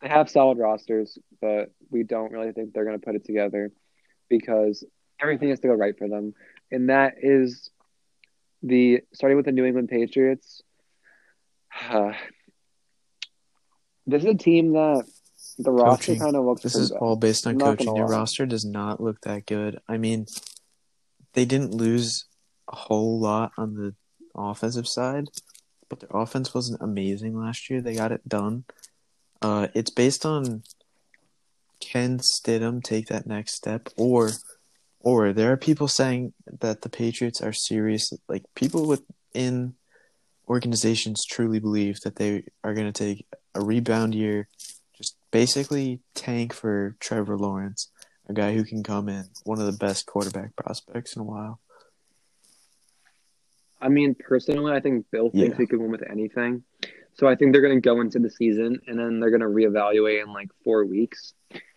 [0.00, 3.70] they have solid rosters, but we don't really think they're going to put it together
[4.30, 4.82] because
[5.20, 6.32] everything has to go right for them.
[6.72, 7.68] And that is
[8.62, 10.62] the starting with the New England Patriots.
[11.90, 12.12] Uh,
[14.06, 15.04] this is a team that
[15.58, 16.62] the roster kind of looks.
[16.62, 17.94] This is all based on coaching.
[17.94, 19.78] Your roster does not look that good.
[19.86, 20.24] I mean,
[21.34, 22.24] they didn't lose
[22.70, 23.94] a whole lot on the
[24.34, 25.26] offensive side,
[25.88, 27.80] but their offense wasn't amazing last year.
[27.80, 28.64] They got it done.
[29.42, 30.62] Uh, it's based on
[31.80, 34.30] can Stidham take that next step, or
[35.00, 38.12] or there are people saying that the Patriots are serious.
[38.28, 39.74] Like people within
[40.48, 44.48] organizations truly believe that they are going to take a rebound year,
[44.96, 47.90] just basically tank for Trevor Lawrence,
[48.28, 51.60] a guy who can come in, one of the best quarterback prospects in a while.
[53.80, 55.56] I mean, personally, I think Bill thinks yeah.
[55.56, 56.64] he can win with anything.
[57.14, 59.46] So I think they're going to go into the season and then they're going to
[59.46, 61.34] reevaluate in like four weeks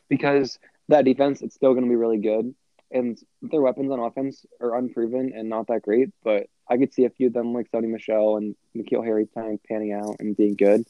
[0.10, 2.54] because that defense, it's still going to be really good.
[2.92, 7.06] And their weapons on offense are unproven and not that great, but I could see
[7.06, 10.56] a few of them like Sony Michel and N'Keal Harry time panning out and being
[10.56, 10.86] good.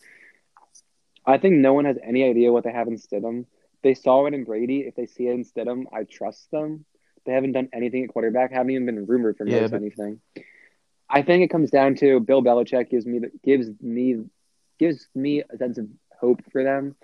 [1.26, 3.46] I think no one has any idea what they have in Stidham.
[3.82, 4.82] They saw it in Brady.
[4.82, 6.86] If they see it in Stidham, I trust them.
[7.26, 9.82] They haven't done anything at quarterback, haven't even been rumored for yeah, but...
[9.82, 10.20] anything.
[11.14, 14.26] I think it comes down to Bill Belichick gives me gives me
[14.80, 15.88] gives me a sense of
[16.20, 16.96] hope for them.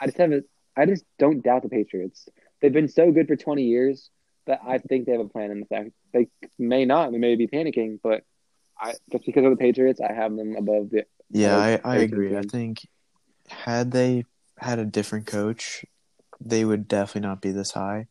[0.00, 0.42] I just have a,
[0.74, 2.26] I just don't doubt the Patriots.
[2.60, 4.08] They've been so good for 20 years
[4.46, 6.28] that I think they have a plan in the fact they
[6.58, 8.24] may not, they may be panicking, but
[8.80, 11.04] I just because of the Patriots, I have them above the.
[11.30, 12.30] Yeah, I, I agree.
[12.30, 12.38] Team.
[12.38, 12.88] I think
[13.48, 14.24] had they
[14.56, 15.84] had a different coach,
[16.40, 18.06] they would definitely not be this high.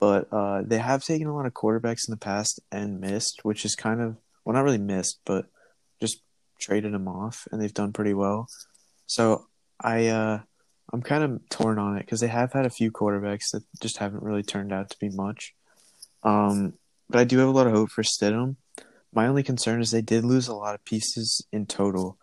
[0.00, 3.64] But uh, they have taken a lot of quarterbacks in the past and missed, which
[3.64, 5.46] is kind of well, not really missed, but
[6.00, 6.22] just
[6.60, 8.48] traded them off, and they've done pretty well.
[9.06, 9.48] So
[9.80, 10.40] I uh,
[10.92, 13.98] I'm kind of torn on it because they have had a few quarterbacks that just
[13.98, 15.52] haven't really turned out to be much.
[16.22, 16.74] Um,
[17.10, 18.54] but I do have a lot of hope for Stidham.
[19.12, 22.16] My only concern is they did lose a lot of pieces in total.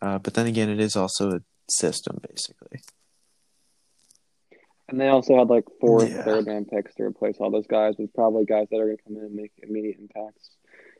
[0.00, 2.82] Uh, but then again, it is also a system, basically.
[4.88, 6.22] And they also had like four yeah.
[6.22, 9.02] third round picks to replace all those guys with probably guys that are going to
[9.02, 10.50] come in and make immediate impacts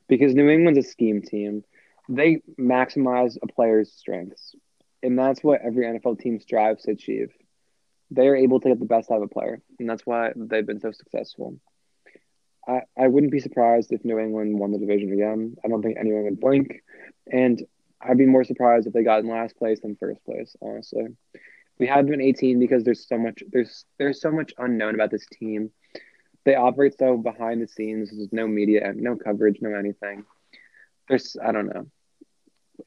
[0.08, 1.64] because New England's a scheme team.
[2.08, 4.54] They maximize a player's strengths,
[5.02, 7.32] and that's what every NFL team strives to achieve.
[8.10, 10.66] They are able to get the best out of a player, and that's why they've
[10.66, 11.58] been so successful.
[12.66, 15.56] I, I wouldn't be surprised if New England won the division again.
[15.64, 16.82] I don't think anyone would blink,
[17.30, 17.62] and
[18.00, 20.56] I'd be more surprised if they got in last place than first place.
[20.62, 21.08] Honestly,
[21.78, 25.26] we had been 18 because there's so much there's there's so much unknown about this
[25.26, 25.70] team
[26.48, 28.10] they operate so behind the scenes.
[28.10, 30.24] There's no media, no coverage, no anything.
[31.06, 31.88] There's I don't know.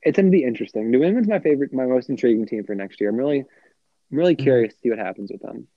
[0.01, 0.89] It's gonna be interesting.
[0.89, 3.11] New England's my favorite, my most intriguing team for next year.
[3.11, 4.43] I'm really, I'm really mm-hmm.
[4.43, 5.67] curious to see what happens with them.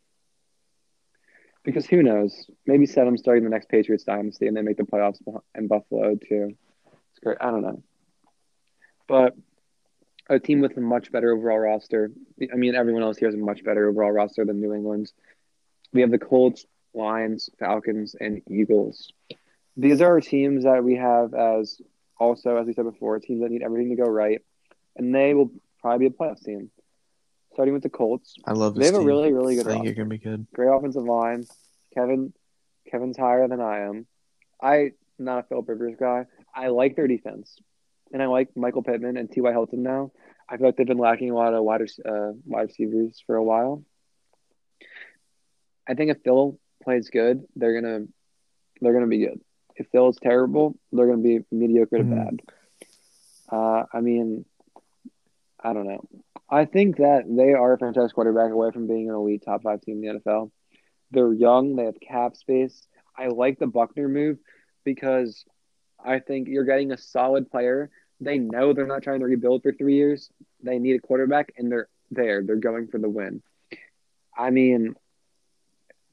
[1.63, 2.47] Because who knows?
[2.65, 5.21] Maybe Stidham starting the next Patriots dynasty and they make the playoffs
[5.55, 6.57] in Buffalo too.
[6.87, 7.37] It's great.
[7.39, 7.83] I don't know,
[9.07, 9.35] but
[10.31, 12.11] a team with a much better overall roster.
[12.51, 15.13] I mean, everyone else here has a much better overall roster than New England's.
[15.93, 16.65] We have the Colts,
[16.95, 19.13] Lions, Falcons, and Eagles.
[19.77, 21.81] These are teams that we have as
[22.19, 24.41] also, as we said before, teams that need everything to go right,
[24.97, 26.71] and they will probably be a playoff team.
[27.53, 28.75] Starting with the Colts, I love.
[28.75, 28.81] This.
[28.81, 29.03] They have team.
[29.03, 29.69] a really, really good.
[29.69, 30.47] I think you're gonna be good.
[30.53, 31.47] Great offensive line.
[31.95, 32.33] Kevin,
[32.91, 34.07] Kevin's higher than I am.
[34.61, 36.27] I not a Philip Rivers guy.
[36.55, 37.57] I like their defense,
[38.13, 39.51] and I like Michael Pittman and T.Y.
[39.51, 40.13] Hilton now.
[40.49, 43.43] I feel like they've been lacking a lot of wide, uh, wide receivers for a
[43.43, 43.83] while.
[45.89, 48.07] I think if Phil plays good, they're gonna
[48.81, 49.41] they're gonna be good.
[49.77, 52.15] If Phil's terrible, they're gonna be mediocre to mm-hmm.
[52.15, 52.41] bad.
[53.51, 54.45] Uh, I mean,
[55.61, 56.07] I don't know.
[56.49, 59.81] I think that they are a franchise quarterback away from being an elite top five
[59.81, 60.51] team in the NFL.
[61.11, 61.77] They're young.
[61.77, 62.87] They have cap space.
[63.17, 64.39] I like the Buckner move
[64.85, 65.45] because
[66.05, 67.91] I think you're getting a solid player.
[68.21, 70.31] They know they're not trying to rebuild for three years.
[70.63, 72.43] They need a quarterback, and they're there.
[72.43, 73.43] They're going for the win.
[74.37, 74.95] I mean,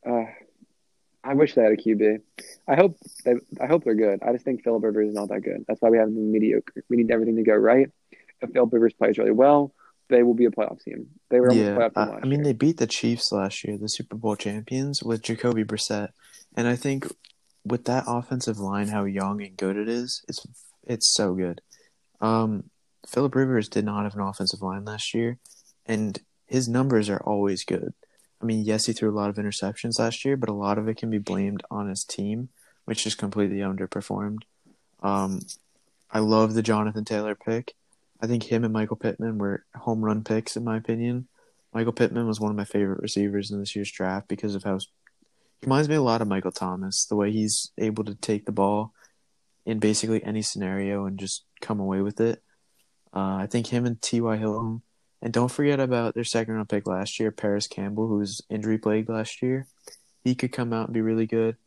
[0.07, 0.25] uh,
[1.23, 2.21] I wish they had a QB.
[2.67, 4.21] I hope they, I hope they're good.
[4.23, 5.65] I just think Philip Rivers is not that good.
[5.67, 6.83] That's why we have them mediocre.
[6.89, 7.89] We need everything to go right.
[8.41, 9.73] If Philip Rivers plays really well,
[10.09, 11.07] they will be a playoff team.
[11.29, 12.43] They were yeah, playoff team I mean, year.
[12.45, 16.09] they beat the Chiefs last year, the Super Bowl champions, with Jacoby Brissett,
[16.55, 17.07] and I think
[17.63, 20.45] with that offensive line, how young and good it is, it's
[20.85, 21.61] it's so good.
[22.19, 22.65] Um,
[23.07, 25.37] Philip Rivers did not have an offensive line last year,
[25.85, 27.93] and his numbers are always good.
[28.41, 30.87] I mean, yes, he threw a lot of interceptions last year, but a lot of
[30.87, 32.49] it can be blamed on his team,
[32.85, 34.43] which just completely underperformed.
[35.01, 35.41] Um,
[36.09, 37.75] I love the Jonathan Taylor pick.
[38.21, 41.27] I think him and Michael Pittman were home run picks, in my opinion.
[41.73, 44.77] Michael Pittman was one of my favorite receivers in this year's draft because of how
[44.77, 44.87] he
[45.65, 48.93] reminds me a lot of Michael Thomas, the way he's able to take the ball
[49.65, 52.41] in basically any scenario and just come away with it.
[53.13, 54.37] Uh, I think him and T.Y.
[54.37, 54.81] Hilton
[55.21, 58.77] and don't forget about their second round pick last year, Parris Campbell, who was injury
[58.77, 59.67] plagued last year.
[60.23, 61.57] He could come out and be really good.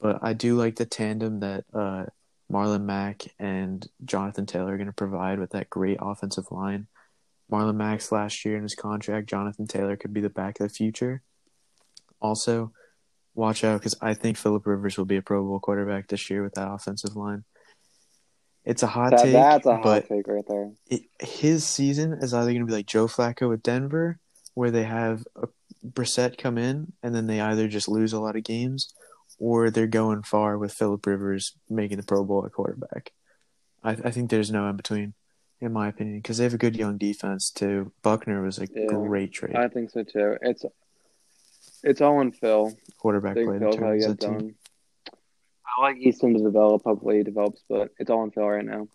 [0.00, 2.06] But I do like the tandem that uh,
[2.52, 6.86] Marlon Mack and Jonathan Taylor are going to provide with that great offensive line.
[7.50, 10.74] Marlon Mack's last year in his contract, Jonathan Taylor could be the back of the
[10.74, 11.22] future.
[12.20, 12.72] Also,
[13.34, 16.42] watch out because I think Philip Rivers will be a Pro Bowl quarterback this year
[16.42, 17.44] with that offensive line.
[18.64, 19.32] It's a hot that, take.
[19.32, 20.72] That's a hot take right there.
[20.88, 24.18] It, his season is either going to be like Joe Flacco with Denver,
[24.54, 25.48] where they have a
[25.86, 28.92] Brissett come in and then they either just lose a lot of games,
[29.38, 33.12] or they're going far with Philip Rivers making the Pro Bowl at quarterback.
[33.82, 35.14] I, I think there's no in between,
[35.60, 37.92] in my opinion, because they have a good young defense too.
[38.02, 39.56] Buckner was a yeah, great trade.
[39.56, 40.36] I think so too.
[40.42, 40.64] It's
[41.82, 42.76] it's all in Phil.
[42.98, 44.06] Quarterback play determines
[45.78, 46.82] I like Eason to develop.
[46.84, 48.88] Hopefully, he develops, but it's all in Phil right now.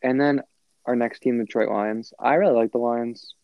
[0.00, 0.42] And then
[0.86, 2.12] our next team, Detroit Lions.
[2.20, 3.34] I really like the Lions.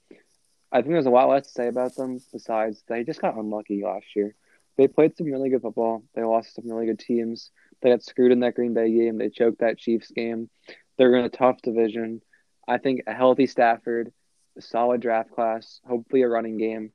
[0.71, 3.83] I think there's a lot less to say about them besides they just got unlucky
[3.83, 4.37] last year.
[4.77, 6.05] They played some really good football.
[6.15, 7.51] They lost some really good teams.
[7.83, 9.19] They got screwed in that Green Bay game.
[9.19, 10.49] They choked that Chiefs game.
[10.97, 12.23] They're in a tough division.
[12.69, 14.13] I think a healthy Stafford,
[14.57, 16.93] a solid draft class, hopefully a running game,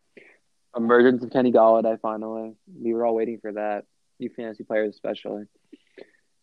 [0.75, 2.53] emergence of Kenny Golladay finally.
[2.81, 3.83] We were all waiting for that.
[4.19, 5.45] You fantasy players especially.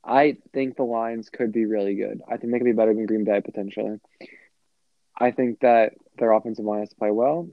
[0.04, 2.20] I think the Lions could be really good.
[2.28, 3.98] I think they could be better than Green Bay potentially.
[5.16, 7.48] I think that their offensive line has to play well,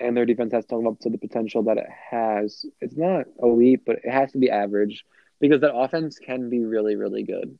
[0.00, 2.64] and their defense has to live up to the potential that it has.
[2.80, 5.04] It's not elite, but it has to be average
[5.40, 7.58] because that offense can be really, really good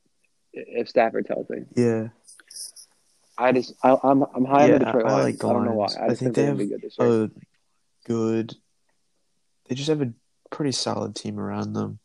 [0.52, 1.64] if Stafford's healthy.
[1.76, 2.09] Yeah.
[3.36, 5.48] I just I, am I'm, I'm high yeah, on the Detroit I, I like the
[5.48, 5.86] I don't know why.
[5.98, 7.30] I, I think, they have good a
[8.04, 8.54] good.
[9.68, 10.12] They just have a
[10.50, 12.00] pretty solid team around them.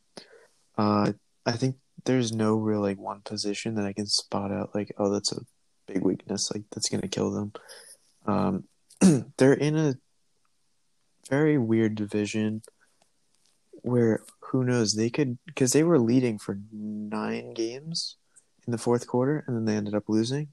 [0.78, 1.14] Uh,
[1.46, 5.10] I think there's no real like one position that I can spot out like oh
[5.10, 5.42] that's a
[5.88, 7.54] big weakness like that's gonna kill them.
[8.26, 8.64] Um,
[9.38, 9.96] they're in a
[11.30, 12.62] very weird division
[13.72, 18.18] where who knows they could because they were leading for nine games
[18.66, 20.50] in the fourth quarter and then they ended up losing.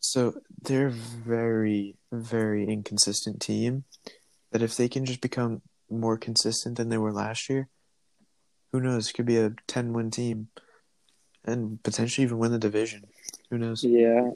[0.00, 3.84] So they're very very inconsistent team
[4.50, 7.68] that if they can just become more consistent than they were last year,
[8.72, 9.12] who knows?
[9.12, 10.48] Could be a ten win team,
[11.44, 13.04] and potentially even win the division.
[13.50, 13.84] Who knows?
[13.84, 14.30] Yeah.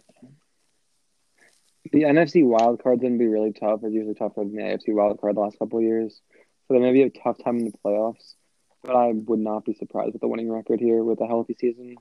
[1.93, 3.81] The NFC wild card's gonna be really tough.
[3.83, 6.21] It's usually tougher than the AFC wild card the last couple of years,
[6.67, 8.35] so they may be a tough time in the playoffs.
[8.83, 11.97] But I would not be surprised with the winning record here with a healthy season.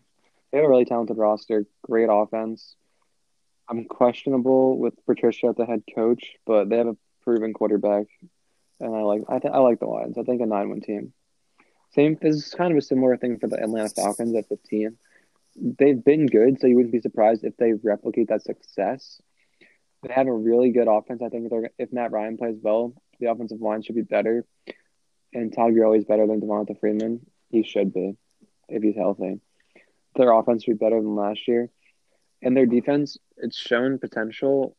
[0.52, 2.76] They have a really talented roster, great offense.
[3.68, 8.06] I'm questionable with Patricia at the head coach, but they have a proven quarterback,
[8.80, 10.18] and I like I, th- I like the Lions.
[10.18, 11.14] I think a nine win team.
[11.96, 12.18] Same.
[12.22, 14.98] This is kind of a similar thing for the Atlanta Falcons at 15.
[15.56, 19.22] They've been good, so you wouldn't be surprised if they replicate that success.
[20.04, 21.22] They have a really good offense.
[21.24, 24.46] I think they're if Matt Ryan plays well, the offensive line should be better.
[25.34, 27.26] And Todd Gurley is better than Devonta Freeman.
[27.50, 28.18] He should be
[28.68, 29.40] if he's healthy.
[30.16, 31.70] Their offense should be better than last year.
[32.42, 34.76] And their defense, it's shown potential.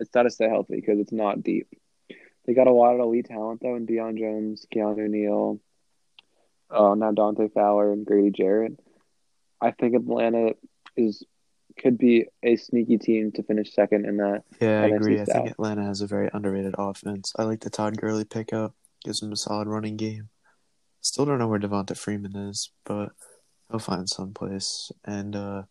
[0.00, 1.68] It's got to stay healthy because it's not deep.
[2.44, 5.60] They got a lot of elite talent though in Deion Jones, Keanu Neal,
[6.70, 8.78] uh, now Dante Fowler and Grady Jarrett.
[9.60, 10.52] I think Atlanta
[10.96, 11.24] is
[11.78, 14.42] could be a sneaky team to finish second in that.
[14.60, 15.18] Yeah, I NFC agree.
[15.18, 15.28] South.
[15.28, 17.32] I think Atlanta has a very underrated offense.
[17.38, 18.74] I like the Todd Gurley pickup.
[19.04, 20.28] Gives him a solid running game.
[21.00, 23.10] Still don't know where Devonta Freeman is, but
[23.70, 24.90] he'll find someplace.
[25.04, 25.62] And uh,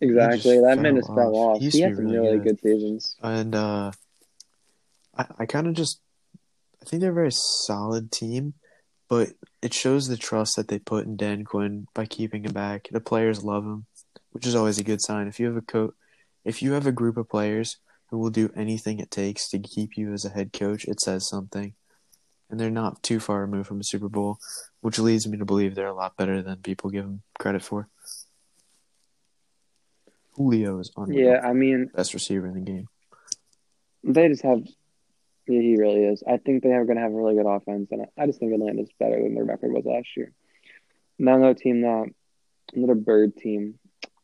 [0.00, 1.60] exactly, that man just fell off.
[1.60, 2.44] He, he had some really, really good.
[2.44, 3.16] good seasons.
[3.22, 3.92] And uh,
[5.16, 6.00] I, I kind of just,
[6.82, 8.54] I think they're a very solid team
[9.08, 9.30] but
[9.62, 12.88] it shows the trust that they put in Dan Quinn by keeping him back.
[12.90, 13.86] The players love him,
[14.32, 15.26] which is always a good sign.
[15.26, 15.94] If you have a co-
[16.44, 17.78] if you have a group of players
[18.10, 21.28] who will do anything it takes to keep you as a head coach, it says
[21.28, 21.74] something.
[22.50, 24.38] And they're not too far removed from a Super Bowl,
[24.80, 27.88] which leads me to believe they're a lot better than people give them credit for.
[30.34, 32.88] Julio is on yeah, I mean best receiver in the game.
[34.02, 34.66] They just have
[35.46, 36.22] yeah, he really is.
[36.26, 38.52] I think they are going to have a really good offense, and I just think
[38.52, 40.32] Atlanta's better than their record was last year.
[41.18, 42.06] Now another team that
[42.72, 43.78] another bird team,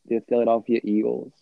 [0.05, 1.33] the Philadelphia Eagles.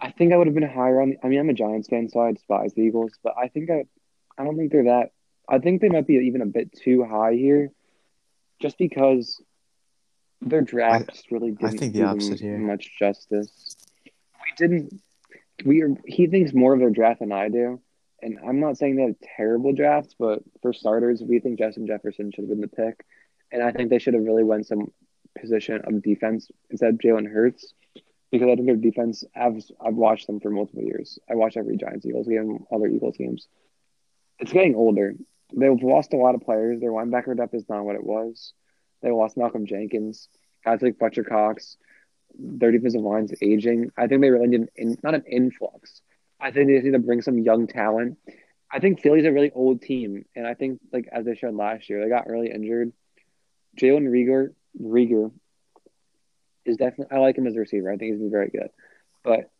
[0.00, 1.16] I think I would have been higher on.
[1.22, 3.84] I mean, I'm a Giants fan, so I despise the Eagles, but I think I,
[4.36, 5.10] I don't think they're that.
[5.48, 7.70] I think they might be even a bit too high here,
[8.60, 9.40] just because
[10.40, 12.58] their drafts really didn't I think the opposite here.
[12.58, 13.76] much justice.
[14.04, 15.00] We didn't.
[15.64, 15.90] We are.
[16.04, 17.80] He thinks more of their draft than I do
[18.22, 22.30] and I'm not saying they have terrible drafts, but for starters, we think Justin Jefferson
[22.30, 23.04] should have been the pick,
[23.50, 24.92] and I think they should have really went some
[25.38, 27.74] position of defense instead of Jalen Hurts,
[28.30, 29.24] because I think their defense.
[29.34, 31.18] I've I've watched them for multiple years.
[31.28, 33.48] I watch every Giants Eagles game, other Eagles teams.
[34.38, 35.14] It's getting older.
[35.54, 36.80] They've lost a lot of players.
[36.80, 38.54] Their linebacker depth is not what it was.
[39.02, 40.28] They lost Malcolm Jenkins,
[40.64, 41.76] guys like Fletcher Cox.
[42.38, 43.90] Their defensive line's aging.
[43.96, 46.00] I think they really need an, not an influx
[46.42, 48.18] I think they need to bring some young talent.
[48.70, 51.88] I think Philly's a really old team, and I think like as they showed last
[51.88, 52.92] year, they got really injured.
[53.78, 55.30] Jalen Reagor, Reagor
[56.64, 57.16] is definitely.
[57.16, 57.90] I like him as a receiver.
[57.90, 58.70] I think he's been very good,
[59.22, 59.50] but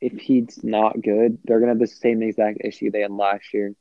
[0.00, 3.74] if he's not good, they're gonna have the same exact issue they had last year.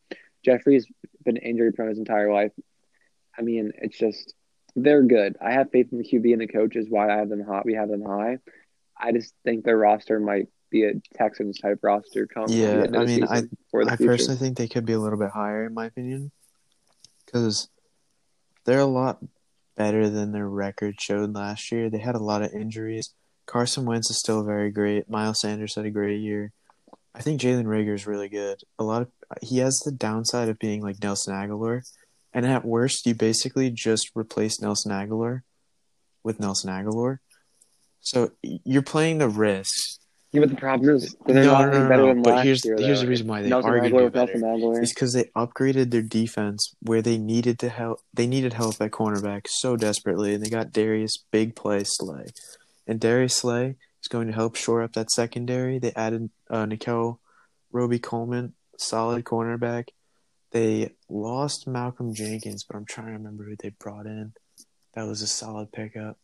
[0.44, 0.88] Jeffery's
[1.24, 2.52] been injury prone his entire life.
[3.38, 4.34] I mean, it's just
[4.76, 5.36] they're good.
[5.42, 7.66] I have faith in the QB and the coach is why I have them hot.
[7.66, 8.40] We have them high.
[8.98, 12.28] I just think their roster might be a Texans type roster.
[12.28, 13.44] Come yeah, I mean, I
[13.88, 16.32] I personally think they could be a little bit higher in my opinion,
[17.26, 17.70] because
[18.66, 19.24] they're a lot
[19.76, 21.90] better than their record showed last year.
[21.90, 23.14] They had a lot of injuries.
[23.46, 25.10] Carson Wentz is still very great.
[25.10, 26.52] Miles Sanders had a great year.
[27.14, 28.60] I think Jalen Reagor is really good.
[28.80, 29.10] A lot of
[29.42, 31.82] he has the downside of being like Nelson Agholor,
[32.34, 35.42] and at worst, you basically just replace Nelson Agholor
[36.24, 37.20] with Nelson Agholor.
[38.02, 40.00] So you're playing the risk.
[40.36, 42.08] Yeah, but the problem is they're no, not no, no, better no.
[42.08, 42.76] than but last here's, year.
[42.78, 44.82] Here's the reason why they Nelson are going to be better.
[44.82, 48.02] It's because they upgraded their defense where they needed to help.
[48.14, 52.26] They needed help at cornerback so desperately, and they got Darius Big Play Slay,
[52.86, 55.80] and Darius Slay is going to help shore up that secondary.
[55.80, 57.20] They added uh, Nickell
[57.72, 59.88] Robey-Coleman, solid cornerback.
[60.52, 64.34] They lost Malcolm Jenkins, but I'm trying to remember who they brought in.
[64.94, 66.18] That was a solid pickup.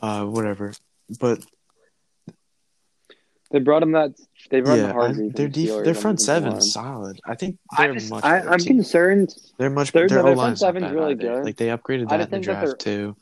[0.00, 0.72] Uh, whatever.
[1.20, 1.44] But
[3.52, 4.12] they brought him that.
[4.50, 5.10] They brought yeah, him hard.
[5.12, 7.20] I, their def- their front seven is solid.
[7.26, 8.24] I think they're I just, much.
[8.24, 9.34] I, am concerned.
[9.58, 9.92] They're much.
[9.92, 11.44] Their, their, their front seven is really good.
[11.44, 13.14] Like they upgraded that in the draft too.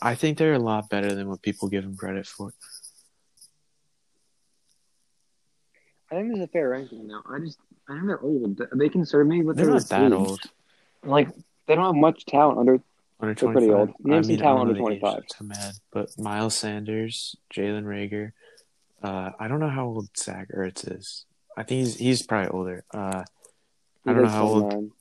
[0.00, 2.52] I think they're a lot better than what people give them credit for.
[6.10, 7.22] I think there's a fair ranking now.
[7.28, 7.58] I just
[7.88, 8.60] I think they're old.
[8.74, 10.40] They concern me with they're not that old.
[11.02, 11.28] Like
[11.66, 12.80] they don't have much talent under.
[13.18, 13.90] Under they're pretty old.
[14.00, 15.22] Name I mean, talent under twenty five.
[15.40, 18.32] I'm mad, but Miles Sanders, Jalen Reagor.
[19.04, 21.26] Uh, I don't know how old Zach Ertz is.
[21.54, 22.84] I think he's he's probably older.
[22.92, 23.22] Uh,
[24.06, 24.92] I don't know how old.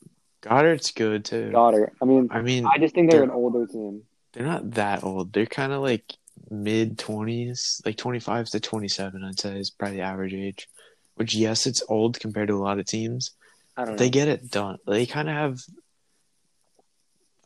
[0.42, 1.52] Goedert's good too.
[1.54, 1.92] Goedert.
[2.02, 4.04] I mean, I mean, I just think they're, they're an older team.
[4.34, 5.32] They're not that old.
[5.32, 6.04] They're kind of like
[6.50, 9.24] mid twenties, like twenty five to twenty seven.
[9.24, 10.68] I'd say is probably the average age.
[11.16, 13.32] Which yes, it's old compared to a lot of teams.
[13.78, 13.94] I don't.
[13.94, 13.98] Know.
[14.00, 14.80] They get it done.
[14.86, 15.60] They kind of have.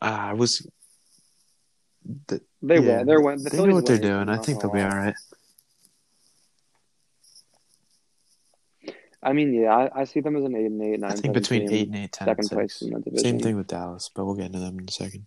[0.02, 0.66] Uh, I was.
[2.26, 3.04] The, they yeah, will.
[3.04, 4.28] They're, they know what they're doing.
[4.28, 5.14] I think they'll be all right.
[9.22, 11.10] I mean, yeah, I, I see them as an eight and eight, nine.
[11.10, 13.24] I think between eight and eight, ten, second place in the division.
[13.24, 15.26] Same thing with Dallas, but we'll get into them in a second.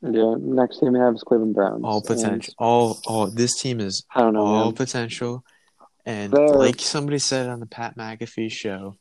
[0.00, 1.82] Yeah, next team we have is Cleveland Browns.
[1.82, 2.54] All potential.
[2.58, 4.74] All all this team is I don't know, all man.
[4.74, 5.44] potential.
[6.06, 6.48] And They're...
[6.48, 8.96] like somebody said on the Pat McAfee show,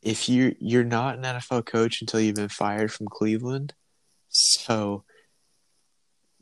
[0.00, 3.74] if you you're not an NFL coach until you've been fired from Cleveland,
[4.30, 5.04] so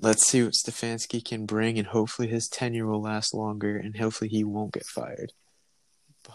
[0.00, 4.28] let's see what Stefanski can bring, and hopefully his tenure will last longer, and hopefully
[4.28, 5.32] he won't get fired.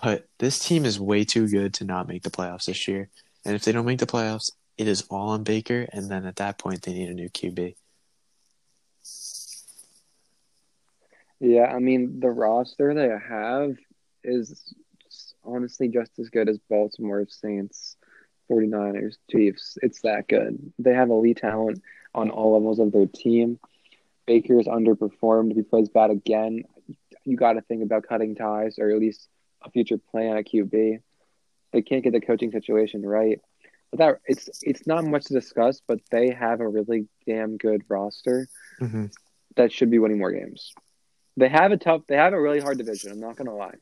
[0.01, 3.09] But this team is way too good to not make the playoffs this year,
[3.45, 6.37] and if they don't make the playoffs, it is all on Baker, and then at
[6.37, 7.75] that point they need a new QB.
[11.39, 13.75] Yeah, I mean the roster they have
[14.23, 14.73] is
[15.43, 17.97] honestly just as good as Baltimore Saints,
[18.51, 19.77] 49ers, Chiefs.
[19.81, 20.73] It's that good.
[20.79, 21.81] They have elite talent
[22.13, 23.59] on all levels of their team.
[24.27, 25.51] Baker's underperformed.
[25.51, 26.63] If he plays bad again,
[27.23, 29.27] you got to think about cutting ties or at least
[29.63, 30.99] a future plan at QB.
[31.71, 33.39] They can't get the coaching situation right.
[33.91, 37.83] But that it's it's not much to discuss, but they have a really damn good
[37.89, 38.47] roster
[38.79, 39.07] mm-hmm.
[39.57, 40.73] that should be winning more games.
[41.35, 42.03] They have a tough.
[42.07, 43.11] They have a really hard division.
[43.11, 43.75] I'm not gonna lie.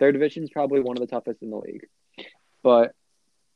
[0.00, 1.86] Their division is probably one of the toughest in the league,
[2.64, 2.92] but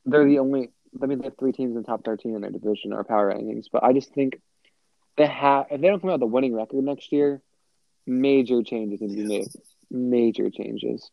[0.07, 0.71] they're the only.
[1.01, 3.31] I mean, they have three teams in the top 13 in their division or power
[3.31, 3.65] rankings.
[3.71, 4.39] But I just think
[5.17, 5.67] they have.
[5.69, 7.41] If they don't come out with a winning record next year,
[8.05, 9.47] major changes need to be made.
[9.91, 11.09] Major changes,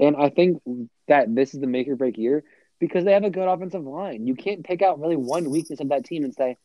[0.00, 0.62] and I think
[1.06, 2.42] that this is the make or break year
[2.80, 4.26] because they have a good offensive line.
[4.26, 6.56] You can't pick out really one weakness of that team and say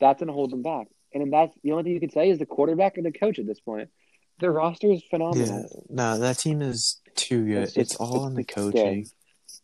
[0.00, 0.88] that's going to hold them back.
[1.12, 3.46] And that's the only thing you can say is the quarterback and the coach at
[3.46, 3.90] this point.
[4.38, 5.68] Their roster is phenomenal.
[5.70, 7.62] Yeah, no, that team is too good.
[7.64, 9.06] It's, just, it's all in the coaching.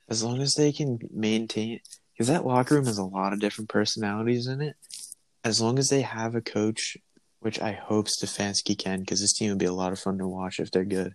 [0.08, 1.80] As long as they can maintain,
[2.12, 4.76] because that locker room has a lot of different personalities in it.
[5.44, 6.96] As long as they have a coach,
[7.40, 10.26] which I hope Stefanski can, because this team would be a lot of fun to
[10.26, 11.14] watch if they're good.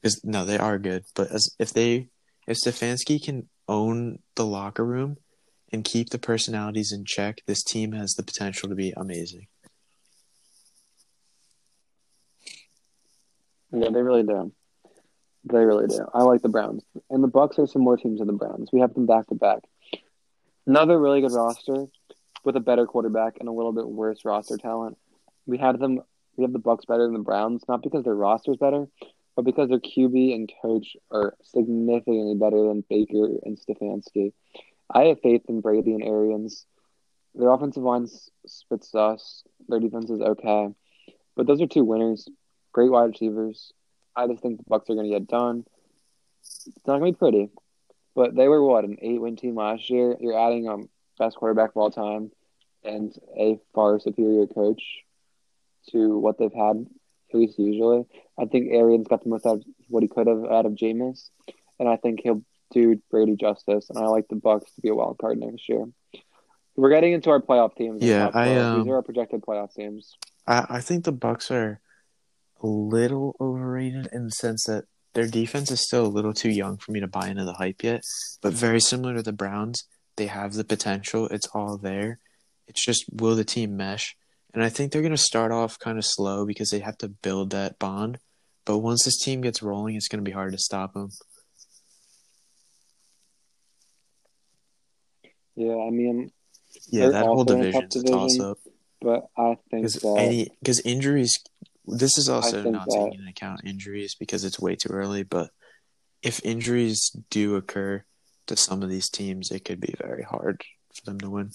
[0.00, 2.08] Because no, they are good, but as if they,
[2.46, 5.16] if Stefanski can own the locker room
[5.72, 9.46] and keep the personalities in check, this team has the potential to be amazing.
[13.70, 14.52] Yeah, they really do.
[15.44, 16.06] They really do.
[16.12, 18.70] I like the Browns, and the Bucks are some more teams than the Browns.
[18.72, 19.60] We have them back to back.
[20.66, 21.86] Another really good roster
[22.44, 24.98] with a better quarterback and a little bit worse roster talent.
[25.46, 26.00] We have them.
[26.36, 28.86] We have the Bucks better than the Browns, not because their roster's better,
[29.34, 34.32] but because their QB and coach are significantly better than Baker and Stefanski.
[34.92, 36.66] I have faith in Brady and Arians.
[37.34, 38.08] Their offensive line
[38.46, 39.42] spits us.
[39.68, 40.68] Their defense is okay,
[41.36, 42.28] but those are two winners.
[42.72, 43.72] Great wide receivers.
[44.18, 45.64] I just think the Bucks are going to get done.
[46.40, 47.50] It's not going to be pretty,
[48.16, 50.16] but they were what an eight-win team last year.
[50.20, 50.88] You're adding um
[51.18, 52.30] best quarterback of all time
[52.84, 54.82] and a far superior coach
[55.90, 56.86] to what they've had,
[57.30, 58.06] at least usually.
[58.38, 61.30] I think Arians got the most out of what he could have out of Jameis,
[61.78, 62.42] and I think he'll
[62.72, 63.88] do Brady justice.
[63.88, 65.84] And I like the Bucks to be a wild card next year.
[66.76, 68.02] We're getting into our playoff teams.
[68.02, 70.16] Yeah, I um, these are our projected playoff teams.
[70.46, 71.80] I, I think the Bucks are
[72.66, 74.84] little overrated in the sense that
[75.14, 77.82] their defense is still a little too young for me to buy into the hype
[77.82, 78.02] yet.
[78.42, 79.84] But very similar to the Browns,
[80.16, 81.26] they have the potential.
[81.28, 82.18] It's all there.
[82.66, 84.16] It's just will the team mesh?
[84.52, 87.08] And I think they're going to start off kind of slow because they have to
[87.08, 88.18] build that bond.
[88.64, 91.10] But once this team gets rolling, it's going to be hard to stop them.
[95.54, 96.30] Yeah, I mean,
[96.88, 98.58] yeah, that whole division is a toss up.
[99.00, 99.84] But I think
[100.60, 101.38] because injuries.
[101.88, 105.22] This is also not that, taking into account injuries because it's way too early.
[105.22, 105.50] But
[106.22, 108.04] if injuries do occur
[108.46, 110.62] to some of these teams, it could be very hard
[110.94, 111.50] for them to win.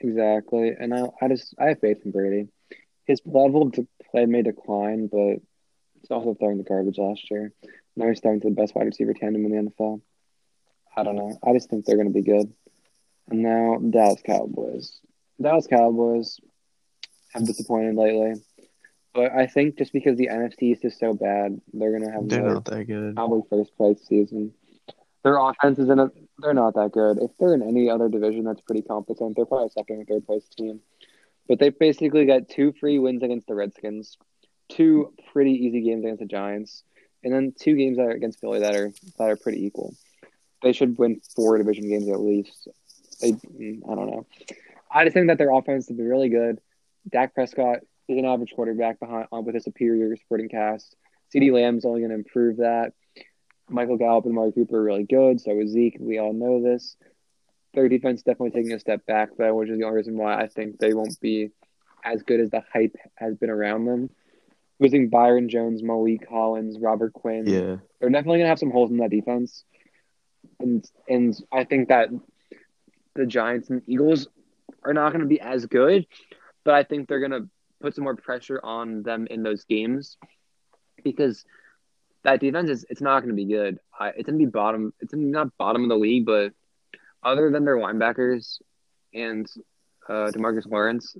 [0.00, 2.48] Exactly, and I, I just I have faith in Brady.
[3.06, 3.74] His level of
[4.10, 5.36] play may decline, but
[6.00, 7.52] he's also throwing the garbage last year.
[7.96, 10.00] Now he's throwing to the best wide receiver tandem in the NFL.
[10.96, 11.38] I don't know.
[11.42, 12.52] I just think they're going to be good.
[13.28, 15.00] And now Dallas Cowboys.
[15.40, 16.38] Dallas Cowboys
[17.32, 18.40] have disappointed lately,
[19.14, 22.28] but I think just because the NFC is so bad, they're going to have.
[22.28, 23.14] They're not that good.
[23.14, 24.52] Probably first place season.
[25.22, 26.10] Their offense is in a.
[26.38, 27.18] They're not that good.
[27.18, 30.26] If they're in any other division that's pretty competent, they're probably a second or third
[30.26, 30.80] place team.
[31.48, 34.16] But they basically got two free wins against the Redskins,
[34.68, 36.82] two pretty easy games against the Giants,
[37.22, 39.94] and then two games that are against Philly that are that are pretty equal.
[40.62, 42.68] They should win four division games at least.
[43.20, 44.26] They, mm, I don't know.
[44.90, 46.60] I just think that their offense will be really good.
[47.10, 47.78] Dak Prescott
[48.08, 50.96] is an average quarterback behind uh, with a superior supporting cast.
[51.34, 52.92] CeeDee Lamb's only going to improve that.
[53.68, 55.40] Michael Gallup and Mark Cooper are really good.
[55.40, 55.96] So is Zeke.
[55.98, 56.96] We all know this.
[57.74, 60.46] Their defense definitely taking a step back, though, which is the only reason why I
[60.46, 61.50] think they won't be
[62.04, 64.10] as good as the hype has been around them.
[64.78, 67.46] Losing Byron Jones, Maliek Collins, Robert Quinn.
[67.46, 67.76] Yeah.
[68.00, 69.64] They're definitely going to have some holes in that defense.
[70.58, 72.08] And, and I think that
[73.14, 74.28] the Giants and Eagles
[74.84, 76.06] are not going to be as good,
[76.64, 77.48] but I think they're to
[77.80, 80.16] put some more pressure on them in those games
[81.02, 81.44] because
[82.24, 83.78] that defense is it's not to be good.
[84.00, 84.94] It's to be bottom.
[85.00, 86.52] It's not bottom of the league, but
[87.22, 88.60] other than their linebackers
[89.12, 89.46] and
[90.08, 91.16] uh, Demarcus Lawrence,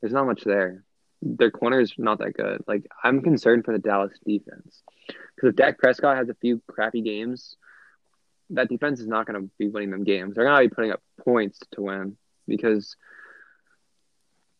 [0.00, 0.84] there's not much there.
[1.20, 2.62] Their corner is not that good.
[2.68, 4.82] Like I'm concerned for the Dallas defense
[5.34, 7.56] because if Dak Prescott has a few crappy games,
[8.50, 10.34] that defense is not going to be winning them games.
[10.34, 12.16] They're going to be putting up points to win
[12.46, 12.96] because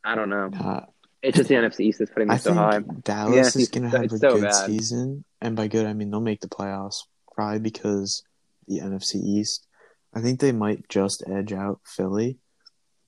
[0.04, 0.50] I don't know.
[0.58, 0.80] Uh,
[1.22, 2.80] it's just the NFC East is putting them I so high.
[3.02, 4.66] Dallas is going to have a so good bad.
[4.66, 8.22] season, and by good I mean they'll make the playoffs probably because
[8.66, 9.66] the NFC East.
[10.14, 12.38] I think they might just edge out Philly,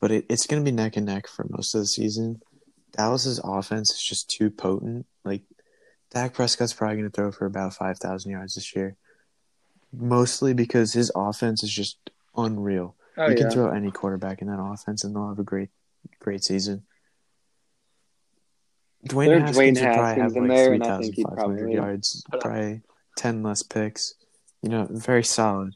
[0.00, 2.42] but it, it's going to be neck and neck for most of the season.
[2.92, 5.06] Dallas's offense is just too potent.
[5.24, 5.42] Like
[6.10, 8.96] Dak Prescott's probably going to throw for about five thousand yards this year
[9.92, 12.96] mostly because his offense is just unreal.
[13.16, 13.42] Oh, you yeah.
[13.42, 15.70] can throw any quarterback in that offense, and they'll have a great,
[16.18, 16.84] great season.
[19.06, 22.82] Dwayne There's Haskins Dwayne would probably have like three thousand five hundred yards, probably
[23.16, 24.14] ten less picks.
[24.62, 25.74] You know, very solid.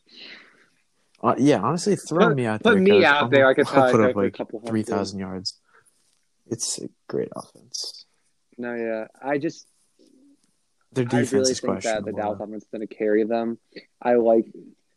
[1.23, 2.79] Uh, yeah, honestly, throw put, me out put there.
[2.79, 3.49] Put me out there.
[3.49, 5.59] I could I'll put up like three thousand yards.
[6.47, 8.05] It's a great offense.
[8.59, 9.67] No, yeah, I just
[10.93, 13.59] their defense I really is think that the Dallas offense is going to carry them.
[14.01, 14.47] I like,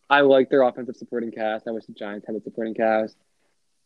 [0.10, 1.68] I like their offensive supporting cast.
[1.68, 3.16] I wish the Giants had a supporting cast,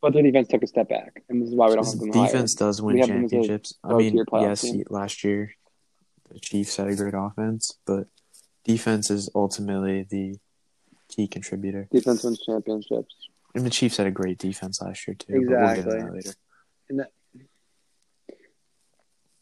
[0.01, 2.11] but their defense took a step back, and this is why we don't have them.
[2.11, 2.67] Defense higher.
[2.67, 3.75] does win championships.
[3.83, 4.83] I mean, yes, team.
[4.89, 5.53] last year
[6.31, 8.07] the Chiefs had a great offense, but
[8.63, 10.37] defense is ultimately the
[11.09, 11.87] key contributor.
[11.91, 13.15] Defense wins championships.
[13.53, 15.35] And the Chiefs had a great defense last year too.
[15.35, 15.83] Exactly.
[16.89, 17.07] We'll that,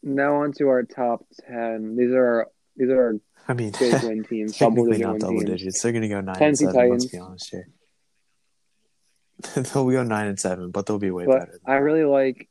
[0.02, 1.96] now on to our top ten.
[1.96, 3.14] These are our these are our
[3.48, 4.56] I mean, big win teams.
[4.56, 5.50] Technically not double teams.
[5.50, 5.82] digits.
[5.82, 6.90] They're going to go nine Tennessee and seven.
[6.90, 7.04] Titans.
[7.04, 7.68] Let's be honest here.
[9.54, 11.60] they'll go nine and seven, but they'll be way but better.
[11.66, 12.48] I really like.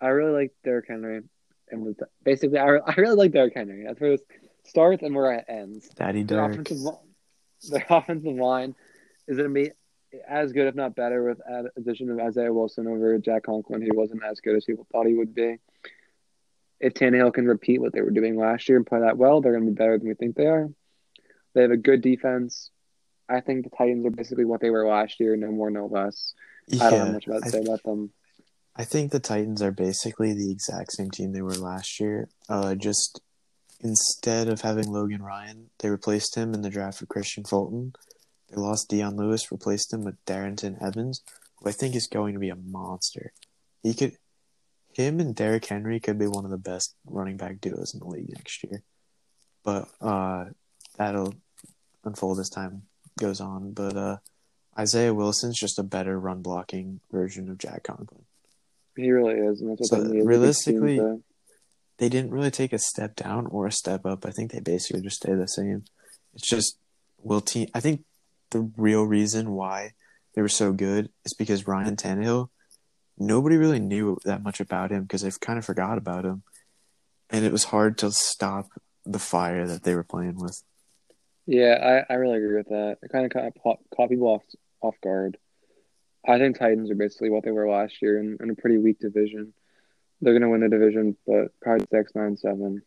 [0.00, 1.22] I really like Derrick Henry,
[1.70, 3.84] and basically, I, I really like Derrick Henry.
[3.86, 4.20] That's where it
[4.64, 5.88] starts and where it ends.
[5.90, 6.52] Daddy Derrick.
[6.52, 6.94] Their offensive,
[7.70, 8.74] their offensive line
[9.28, 9.70] is going to be
[10.28, 11.40] as good, if not better, with
[11.76, 15.14] addition of Isaiah Wilson over Jack Conklin, who wasn't as good as people thought he
[15.14, 15.58] would be
[16.82, 19.52] if Tannehill can repeat what they were doing last year and play that well, they're
[19.52, 20.68] going to be better than we think they are.
[21.54, 22.70] They have a good defense.
[23.32, 26.34] I think the Titans are basically what they were last year, no more, no less.
[26.68, 28.10] Yeah, I don't have much about to say about them.
[28.76, 32.28] I think the Titans are basically the exact same team they were last year.
[32.48, 33.20] Uh, just
[33.80, 37.94] instead of having Logan Ryan, they replaced him in the draft with Kristian Fulton.
[38.50, 41.22] They lost Dion Lewis, replaced him with Darrynton Evans,
[41.56, 43.32] who I think is going to be a monster.
[43.82, 44.16] He could,
[44.94, 48.06] him and Derrick Henry could be one of the best running back duos in the
[48.06, 48.82] league next year.
[49.64, 50.44] But uh,
[50.96, 51.34] that'll
[52.04, 52.82] unfold as time
[53.18, 53.72] goes on.
[53.72, 54.16] But uh,
[54.78, 58.24] Isaiah Wilson's just a better run blocking version of Jack Conklin.
[58.96, 61.00] He really is, and that's what so realistically,
[61.98, 64.26] they didn't really take a step down or a step up.
[64.26, 65.84] I think they basically just stay the same.
[66.34, 66.76] It's just
[67.22, 67.68] will team.
[67.74, 68.04] I think
[68.50, 69.92] the real reason why
[70.34, 72.48] they were so good is because Ryan Tannehill.
[73.18, 76.42] Nobody really knew that much about him because they've kind of forgot about him,
[77.30, 78.66] and it was hard to stop
[79.04, 80.62] the fire that they were playing with.
[81.46, 82.98] Yeah, I, I really agree with that.
[83.02, 83.32] It kind of
[83.62, 84.42] caught, caught people off
[84.80, 85.38] off guard.
[86.26, 89.00] I think Titans are basically what they were last year in, in a pretty weak
[89.00, 89.52] division.
[90.20, 92.82] They're going to win the division, but probably six, nine, seven.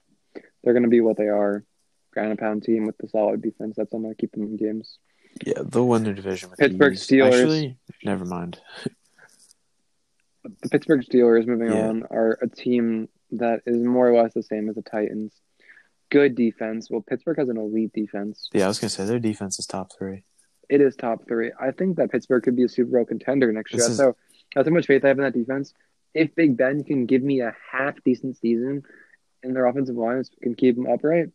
[0.64, 1.66] They're going to be what they are,
[2.14, 3.76] ground and pound team with the solid defense.
[3.76, 5.00] That's going to keep them in games.
[5.46, 6.50] Yeah, they'll win the division.
[6.50, 7.06] With Pittsburgh ease.
[7.06, 7.34] Steelers.
[7.34, 8.58] Actually, never mind.
[10.44, 11.88] the Pittsburgh Steelers, moving yeah.
[11.88, 15.34] on, are a team that is more or less the same as the Titans.
[16.16, 16.90] Good defense.
[16.90, 18.50] Well, Pittsburgh has an elite defense.
[18.54, 20.24] Yeah, I was gonna say their defense is top three.
[20.70, 21.52] It is top three.
[21.60, 23.84] I think that Pittsburgh could be a Super Bowl contender next year.
[23.84, 23.98] Is...
[23.98, 24.16] So
[24.56, 25.74] that's how much faith I have in that defense.
[26.14, 28.84] If Big Ben can give me a half decent season,
[29.44, 31.32] and their offensive lines can keep them upright,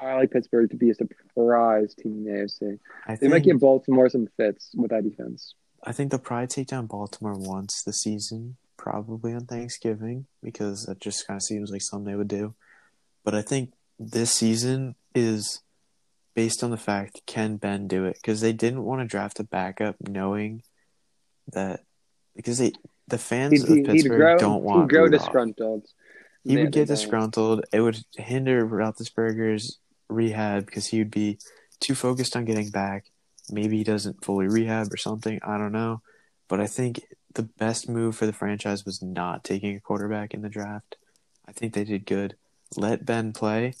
[0.00, 2.78] I like Pittsburgh to be a surprise team in the AFC.
[3.06, 5.54] I they think, might give Baltimore some fits with that defense.
[5.84, 11.00] I think they'll probably take down Baltimore once the season, probably on Thanksgiving, because that
[11.00, 12.54] just kind of seems like something they would do.
[13.24, 13.74] But I think
[14.10, 15.62] this season is
[16.34, 18.14] based on the fact can Ben do it?
[18.14, 20.62] Because they didn't want to draft a backup, knowing
[21.52, 21.80] that
[22.34, 22.72] because they
[23.08, 25.22] the fans he'd, of Pittsburgh grow, don't want he'd grow Rudolph.
[25.22, 25.86] disgruntled.
[26.44, 27.64] He would get disgruntled.
[27.72, 29.78] It would hinder Roethlisberger's
[30.08, 31.38] rehab because he would be
[31.78, 33.06] too focused on getting back.
[33.50, 35.38] Maybe he doesn't fully rehab or something.
[35.42, 36.02] I don't know.
[36.48, 37.02] But I think
[37.34, 40.96] the best move for the franchise was not taking a quarterback in the draft.
[41.46, 42.36] I think they did good.
[42.76, 43.74] Let Ben play,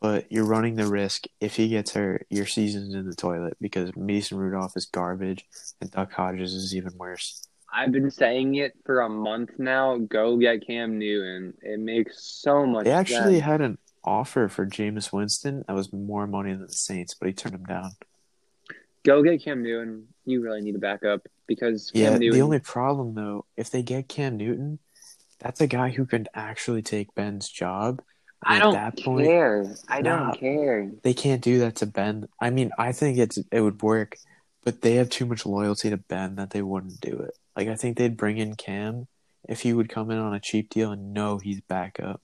[0.00, 3.94] but you're running the risk if he gets hurt, your season's in the toilet because
[3.96, 5.46] Mason Rudolph is garbage
[5.80, 7.46] and Duck Hodges is even worse.
[7.72, 9.98] I've been saying it for a month now.
[9.98, 11.54] Go get Cam Newton.
[11.62, 12.84] It makes so much.
[12.84, 13.44] They actually sense.
[13.44, 17.32] had an offer for Jameis Winston that was more money than the Saints, but he
[17.32, 17.92] turned him down.
[19.04, 20.08] Go get Cam Newton.
[20.24, 22.18] You really need a backup because Cam yeah.
[22.18, 22.38] Newton...
[22.38, 24.78] The only problem though, if they get Cam Newton,
[25.38, 28.02] that's a guy who can actually take Ben's job.
[28.42, 29.74] I don't that point, care.
[29.88, 30.90] I don't care.
[31.02, 32.26] They can't do that to Ben.
[32.40, 34.16] I mean, I think it's it would work,
[34.64, 37.36] but they have too much loyalty to Ben that they wouldn't do it.
[37.54, 39.08] Like I think they'd bring in Cam
[39.48, 42.22] if he would come in on a cheap deal and know he's back up.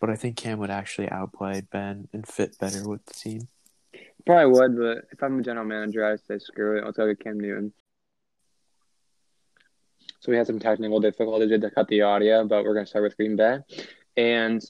[0.00, 3.48] But I think Cam would actually outplay Ben and fit better with the team.
[4.24, 6.84] Probably would, but if I'm a general manager, I'd say screw it.
[6.84, 7.72] I'll take Cam Newton.
[10.20, 13.02] So we had some technical difficulties to cut the audio, but we're going to start
[13.02, 13.58] with Green Bay.
[14.16, 14.62] And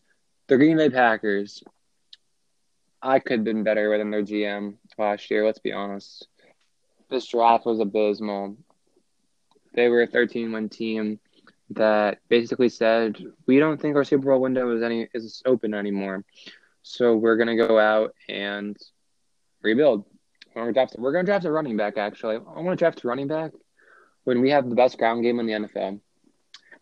[0.49, 1.63] the Green Bay Packers,
[3.01, 6.29] I could have been better than their GM last year, let's be honest.
[7.11, 8.57] This draft was abysmal.
[9.75, 11.19] They were a 13 win team
[11.71, 16.25] that basically said, We don't think our Super Bowl window is any is open anymore.
[16.83, 18.77] So we're gonna go out and
[19.63, 20.05] rebuild.
[20.55, 22.37] We're gonna draft, a running back actually.
[22.37, 23.53] I want to draft a running back
[24.25, 26.01] when we have the best ground game in the NFL.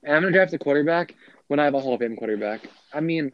[0.02, 1.14] And I'm gonna draft a quarterback
[1.46, 2.68] when I have a Hall of Fame quarterback.
[2.92, 3.32] I mean,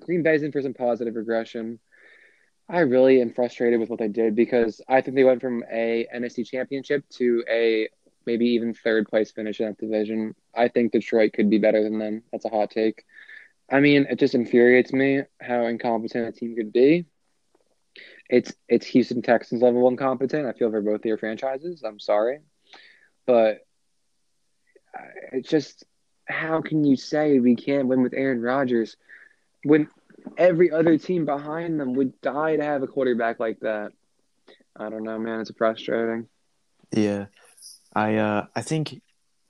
[0.00, 1.78] Green Bay's in for some positive regression.
[2.68, 6.06] I really am frustrated with what they did because I think they went from a
[6.14, 7.88] NFC championship to a
[8.24, 10.34] maybe even third place finish in that division.
[10.54, 12.22] I think Detroit could be better than them.
[12.30, 13.04] That's a hot take.
[13.70, 17.06] I mean, it just infuriates me how incompetent a team could be.
[18.28, 20.46] It's it's Houston Texans level incompetent.
[20.46, 21.82] I feel for both their franchises.
[21.84, 22.40] I'm sorry,
[23.26, 23.66] but
[25.32, 25.84] it's just
[26.26, 28.96] how can you say we can't win with Aaron Rodgers
[29.64, 29.88] when
[30.36, 33.92] every other team behind them would die to have a quarterback like that?
[34.76, 35.40] I don't know, man.
[35.40, 36.28] It's frustrating.
[36.92, 37.26] Yeah,
[37.94, 39.00] I uh, I think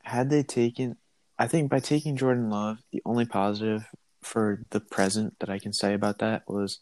[0.03, 0.97] had they taken,
[1.39, 3.85] I think by taking Jordan Love, the only positive
[4.21, 6.81] for the present that I can say about that was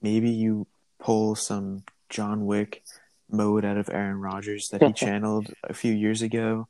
[0.00, 0.66] maybe you
[0.98, 2.82] pull some John Wick
[3.30, 6.68] mode out of Aaron Rodgers that he channeled a few years ago,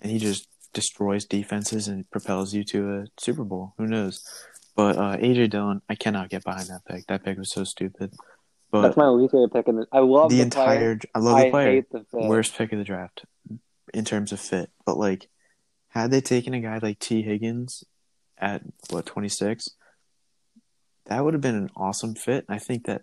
[0.00, 3.74] and he just destroys defenses and propels you to a Super Bowl.
[3.78, 4.24] Who knows?
[4.76, 7.06] But uh, AJ Dillon, I cannot get behind that pick.
[7.06, 8.12] That pick was so stupid.
[8.70, 9.68] But That's my least favorite pick.
[9.68, 10.76] In the, I love the, the entire.
[10.76, 10.98] Player.
[11.14, 11.82] I love the player.
[11.90, 13.24] The Worst pick of the draft
[13.94, 14.70] in terms of fit.
[14.84, 15.28] But like,
[15.88, 17.84] had they taken a guy like Tee Higgins
[18.36, 19.70] at what twenty six,
[21.06, 22.44] that would have been an awesome fit.
[22.48, 23.02] I think that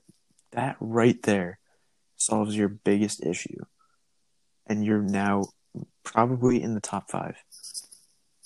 [0.52, 1.58] that right there
[2.18, 3.64] solves your biggest issue,
[4.68, 5.46] and you're now
[6.04, 7.36] probably in the top five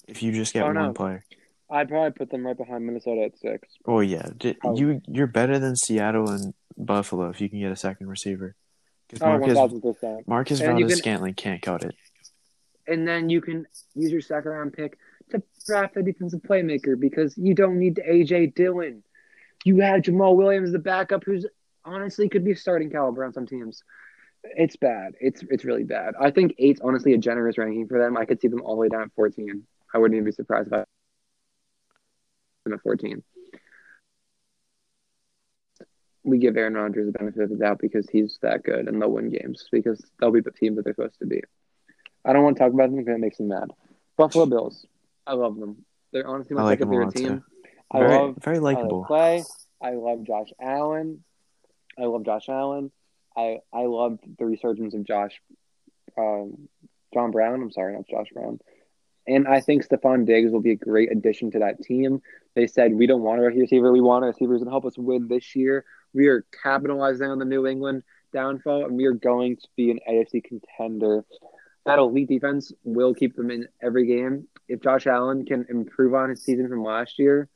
[0.07, 1.25] if you just get oh, one player.
[1.69, 3.67] I'd probably put them right behind Minnesota at six.
[3.85, 4.29] Oh yeah,
[4.73, 8.55] you you're better than Seattle and Buffalo if you can get a second receiver.
[9.07, 11.95] Because Marquez, oh, Marcus Valdes Scantling can't cut it.
[12.87, 13.65] And then you can
[13.95, 14.97] use your second round pick
[15.31, 19.03] to draft a defensive playmaker because you don't need AJ Dillon.
[19.65, 21.45] You have Jamaal Williams, the backup, who's
[21.83, 23.83] honestly could be starting caliber on some teams.
[24.43, 25.13] It's bad.
[25.19, 26.13] It's it's really bad.
[26.19, 28.17] I think eight's honestly a generous ranking for them.
[28.17, 29.63] I could see them all the way down at fourteen.
[29.93, 30.83] I wouldn't even be surprised if I
[32.73, 33.23] at fourteen.
[36.23, 39.11] We give Aaron Rodgers the benefit of the doubt because he's that good and they'll
[39.11, 41.41] win games because they'll be the team that they're supposed to be.
[42.25, 43.71] I don't want to talk about them because it makes them mad.
[44.17, 44.85] Buffalo Bills.
[45.25, 45.85] I love them.
[46.11, 47.43] They're honestly my like second favorite team.
[47.91, 49.05] I very, love very likable.
[49.05, 49.43] Play.
[49.81, 51.23] I love Josh Allen.
[51.97, 52.91] I love Josh Allen.
[53.35, 55.39] I I love the resurgence of Josh,
[56.17, 56.67] um,
[57.13, 57.61] John Brown.
[57.61, 58.59] I'm sorry, not Josh Brown.
[59.27, 62.21] And I think Stefon Diggs will be a great addition to that team.
[62.55, 64.85] They said we don't want a receiver, we want a receiver who's going to help
[64.85, 65.83] us win this year.
[66.13, 68.03] We are capitalizing on the New England
[68.33, 71.25] downfall, and we are going to be an AFC contender.
[71.85, 74.47] That elite defense will keep them in every game.
[74.67, 77.49] If Josh Allen can improve on his season from last year,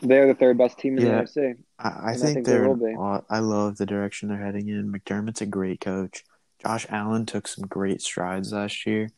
[0.00, 1.56] they're the third best team in yeah, the NFC.
[1.78, 2.74] I, I think, think they're.
[2.74, 4.92] They I love the direction they're heading in.
[4.92, 6.24] McDermott's a great coach.
[6.62, 9.10] Josh Allen took some great strides last year.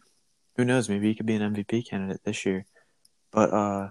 [0.57, 0.89] Who knows?
[0.89, 2.67] Maybe he could be an MVP candidate this year.
[3.33, 3.89] But uh,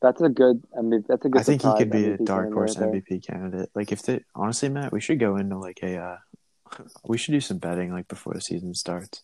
[0.00, 0.62] that's a good.
[0.76, 1.40] I mean, that's a good.
[1.40, 3.70] I think he could be MVP a dark horse MVP candidate.
[3.74, 5.96] Like if they honestly, Matt, we should go into like a.
[5.96, 6.16] Uh,
[7.04, 9.22] we should do some betting like before the season starts,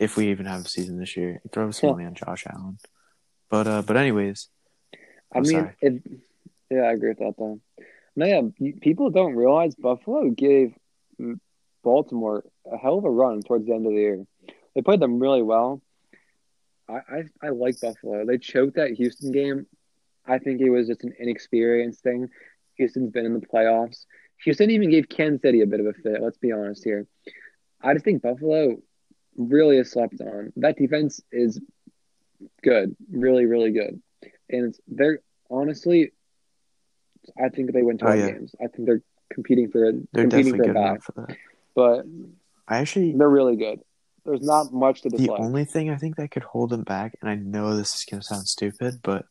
[0.00, 1.40] if we even have a season this year.
[1.52, 2.78] Throw some money on Josh Allen.
[3.50, 4.48] But uh, but anyways.
[5.34, 6.02] I mean, it,
[6.70, 7.60] yeah, I agree with that though.
[8.14, 10.72] No, yeah, people don't realize Buffalo gave
[11.84, 14.24] Baltimore a hell of a run towards the end of the year.
[14.74, 15.82] They played them really well.
[16.88, 18.24] I, I, I like Buffalo.
[18.24, 19.66] They choked that Houston game.
[20.26, 22.28] I think it was just an inexperienced thing.
[22.74, 24.06] Houston's been in the playoffs.
[24.44, 26.20] Houston even gave Kansas City a bit of a fit.
[26.20, 27.06] Let's be honest here.
[27.82, 28.76] I just think Buffalo
[29.36, 30.52] really has slept on.
[30.56, 31.60] That defense is
[32.62, 34.00] good, really, really good,
[34.50, 35.20] and they're
[35.50, 36.12] honestly
[37.42, 38.30] I think they win 12 oh, yeah.
[38.32, 38.54] games.
[38.62, 40.98] I think they're competing for they're competing for a bye.
[41.00, 41.28] For
[41.74, 42.04] but
[42.68, 43.80] I actually they're really good.
[44.26, 45.38] There's not much to dislike.
[45.38, 48.04] The only thing I think that could hold them back, and I know this is
[48.04, 49.24] going to sound stupid, but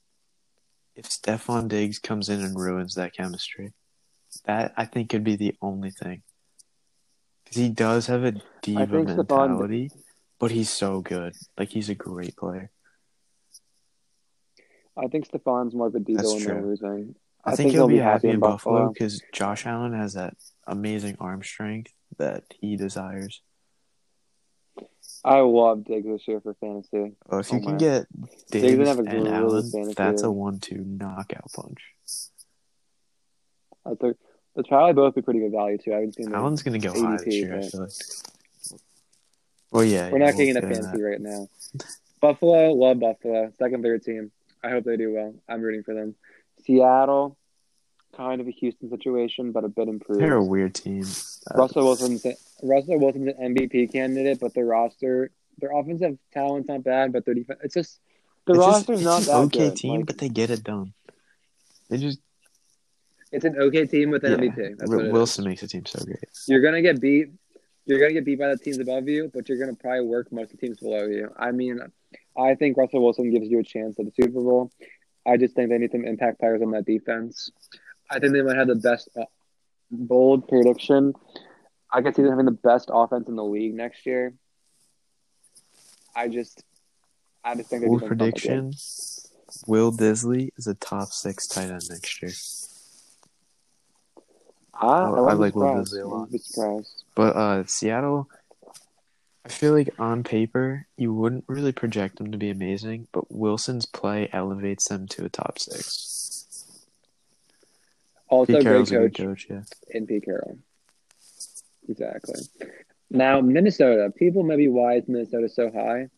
[0.95, 3.73] if Stefon Diggs comes in and ruins that chemistry,
[4.45, 6.23] that I think could be the only thing.
[7.43, 10.01] Because he does have a diva mentality, Stefon...
[10.39, 11.33] but he's so good.
[11.57, 12.71] Like he's a great player.
[14.97, 17.15] I think Stefon's more of a diva when they're losing.
[17.43, 20.35] I, I think, think, he'll, be happy, in Buffalo because Josh Allen has that
[20.65, 23.41] amazing arm strength that he desires.
[25.25, 27.15] I love Diggs this year for fantasy.
[27.31, 27.77] Oh, if you oh, can man.
[27.77, 28.05] get
[28.51, 31.81] Diggs, Diggs and really Allen, that's a one-two knockout punch.
[33.87, 34.17] I think
[34.55, 35.93] it's probably both be pretty good value too.
[35.93, 37.57] I haven't seen Allen's going to go ADP, high this year.
[37.57, 37.91] I feel like.
[39.71, 41.47] Well, yeah, we're yeah, not getting into fantasy right now.
[42.21, 44.31] Buffalo, love Buffalo, second, third team.
[44.63, 45.33] I hope they do well.
[45.49, 46.13] I'm rooting for them.
[46.65, 47.35] Seattle,
[48.15, 50.21] kind of a Houston situation, but a bit improved.
[50.21, 51.05] They're a weird team.
[51.53, 52.25] Russell Wilson's
[52.63, 57.33] Russell Wilson's an MVP candidate, but their roster, their offensive talent's not bad, but their
[57.33, 57.99] defense, it's just
[58.45, 59.77] the it's roster's just, not that okay good.
[59.77, 60.93] team, like, but they get it done.
[61.89, 62.19] They just.
[63.31, 64.77] It's an okay team with an yeah, MVP.
[64.77, 65.47] That's R- Wilson is.
[65.47, 66.19] makes the team so great.
[66.47, 67.29] You're gonna get beat.
[67.85, 70.53] You're gonna get beat by the teams above you, but you're gonna probably work most
[70.53, 71.29] of the teams below you.
[71.37, 71.79] I mean,
[72.37, 74.71] I think Russell Wilson gives you a chance at the Super Bowl.
[75.25, 77.51] I just think they need some impact players on that defense.
[78.09, 79.25] I think they might have the best uh,
[79.91, 81.13] bold prediction.
[81.91, 84.33] I could see them having the best offense in the league next year.
[86.15, 86.63] I just,
[87.43, 88.73] I just think bold prediction.
[89.67, 92.31] Will Dissly is a top six tight end next year.
[94.73, 96.29] Ah, I, I, I like Will Dissly a lot.
[97.15, 98.29] But uh, Seattle,
[99.45, 103.85] I feel like on paper you wouldn't really project them to be amazing, but Wilson's
[103.85, 106.34] play elevates them to a top six.
[108.27, 109.61] Also, Pete great coach, coach, yeah.
[109.89, 110.57] in Pete Carroll.
[111.87, 112.41] Exactly.
[113.11, 114.11] Now, Minnesota.
[114.15, 116.09] People may be why is Minnesota so high,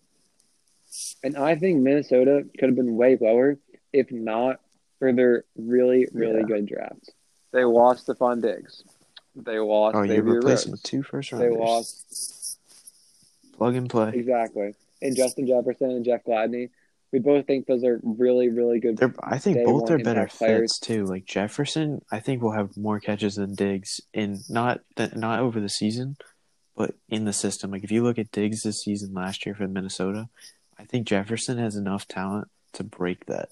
[1.24, 3.58] and I think Minnesota could have been way lower
[3.92, 4.60] if not
[5.00, 6.46] for their really, really yeah.
[6.46, 7.12] good draft.
[7.52, 8.84] They lost Stefon Diggs.
[9.36, 9.96] They lost.
[9.96, 11.52] Oh, you replaced him with two first rounders.
[11.52, 12.58] They lost
[13.58, 14.12] Plug and play.
[14.14, 14.76] Exactly.
[15.02, 16.70] And Justin Jefferson and Jeff Gladney.
[17.12, 18.98] We both think those are really, really good.
[18.98, 21.06] They're, I think both are better fits too.
[21.06, 25.62] Like Jefferson, I think will have more catches than Diggs in not that not over
[25.62, 26.18] the season,
[26.76, 27.72] but in the system.
[27.72, 30.28] Like if you look at Diggs this season last year for Minnesota,
[30.78, 33.50] I think Jefferson has enough talent to break that.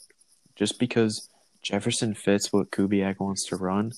[0.56, 1.30] Just because
[1.62, 3.92] Jefferson fits what Kubiak wants to run,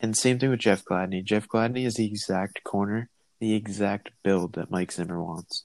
[0.00, 1.22] and same thing with Jeff Gladney.
[1.22, 5.64] Jeff Gladney is the exact corner, the exact build that Mike Zimmer wants.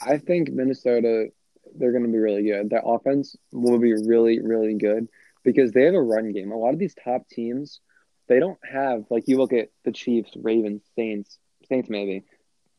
[0.00, 1.28] I think Minnesota,
[1.76, 2.70] they're going to be really good.
[2.70, 5.08] Their offense will be really, really good
[5.44, 6.52] because they have a run game.
[6.52, 7.80] A lot of these top teams,
[8.28, 11.38] they don't have like you look at the Chiefs, Ravens, Saints,
[11.68, 12.24] Saints maybe,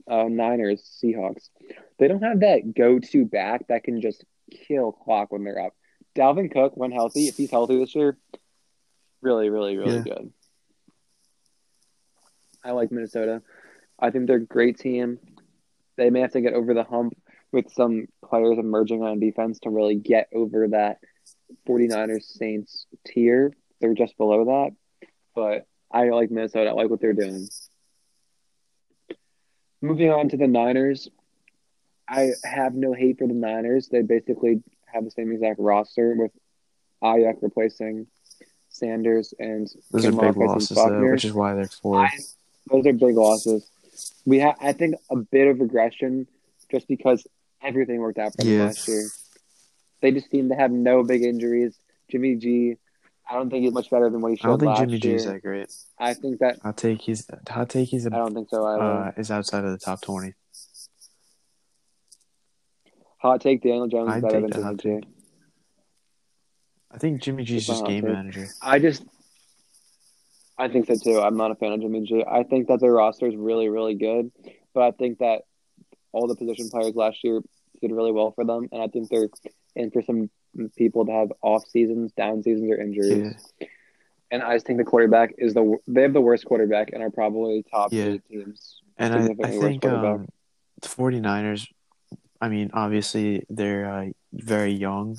[0.09, 1.49] uh, Niners, Seahawks.
[1.99, 5.73] They don't have that go-to back that can just kill clock when they're up.
[6.15, 8.17] Dalvin Cook, when healthy, if he's healthy this year,
[9.21, 10.03] really, really, really yeah.
[10.03, 10.33] good.
[12.63, 13.41] I like Minnesota.
[13.99, 15.19] I think they're a great team.
[15.97, 17.15] They may have to get over the hump
[17.51, 20.99] with some players emerging on defense to really get over that
[21.67, 23.53] 49ers Saints tier.
[23.79, 25.07] They're just below that.
[25.33, 26.69] But I like Minnesota.
[26.69, 27.47] I like what they're doing.
[29.81, 31.09] Moving on to the Niners.
[32.07, 33.87] I have no hate for the Niners.
[33.87, 36.31] They basically have the same exact roster with
[37.03, 38.07] Aiyuk replacing
[38.69, 41.99] Sanders and those Kim are big losses, though, which is why they're four.
[41.99, 42.09] I,
[42.69, 43.69] those are big losses.
[44.25, 46.27] We have, I think, a bit of regression
[46.71, 47.25] just because
[47.61, 48.65] everything worked out for them yes.
[48.65, 49.07] last year.
[50.01, 51.77] They just seem to have no big injuries.
[52.11, 52.77] Jimmy G,
[53.29, 55.13] I don't think he's much better than what he showed I don't think Jimmy G
[55.13, 55.71] is that great.
[55.97, 58.05] I think that I'll take he's hot take he's.
[58.05, 58.83] A, I don't think so either.
[58.83, 60.33] Uh, is outside of the top twenty.
[63.17, 65.07] Hot take: Daniel Jones is better than Jimmy G.
[66.91, 68.47] I think Jimmy G's just game manager.
[68.61, 69.03] I just,
[70.57, 71.19] I think so too.
[71.19, 72.23] I'm not a fan of Jimmy G.
[72.29, 74.31] I think that their roster is really, really good,
[74.73, 75.41] but I think that
[76.11, 77.41] all the position players last year
[77.81, 79.27] did really well for them, and I think they're
[79.75, 80.29] in for some
[80.77, 83.35] people to have off seasons, down seasons, or injuries.
[83.59, 83.67] Yeah.
[84.31, 87.11] And I just think the quarterback is the they have the worst quarterback and are
[87.11, 88.17] probably top yeah.
[88.29, 88.81] teams.
[88.97, 90.27] And I, I think um,
[90.81, 91.67] the 49ers,
[92.41, 95.17] I mean, obviously they're uh, very young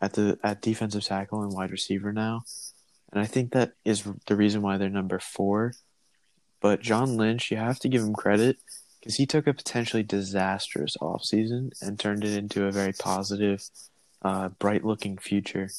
[0.00, 2.42] at the at defensive tackle and wide receiver now,
[3.12, 5.74] and I think that is the reason why they're number four.
[6.60, 8.58] But John Lynch, you have to give him credit
[8.98, 13.62] because he took a potentially disastrous offseason and turned it into a very positive,
[14.22, 15.70] uh, bright looking future.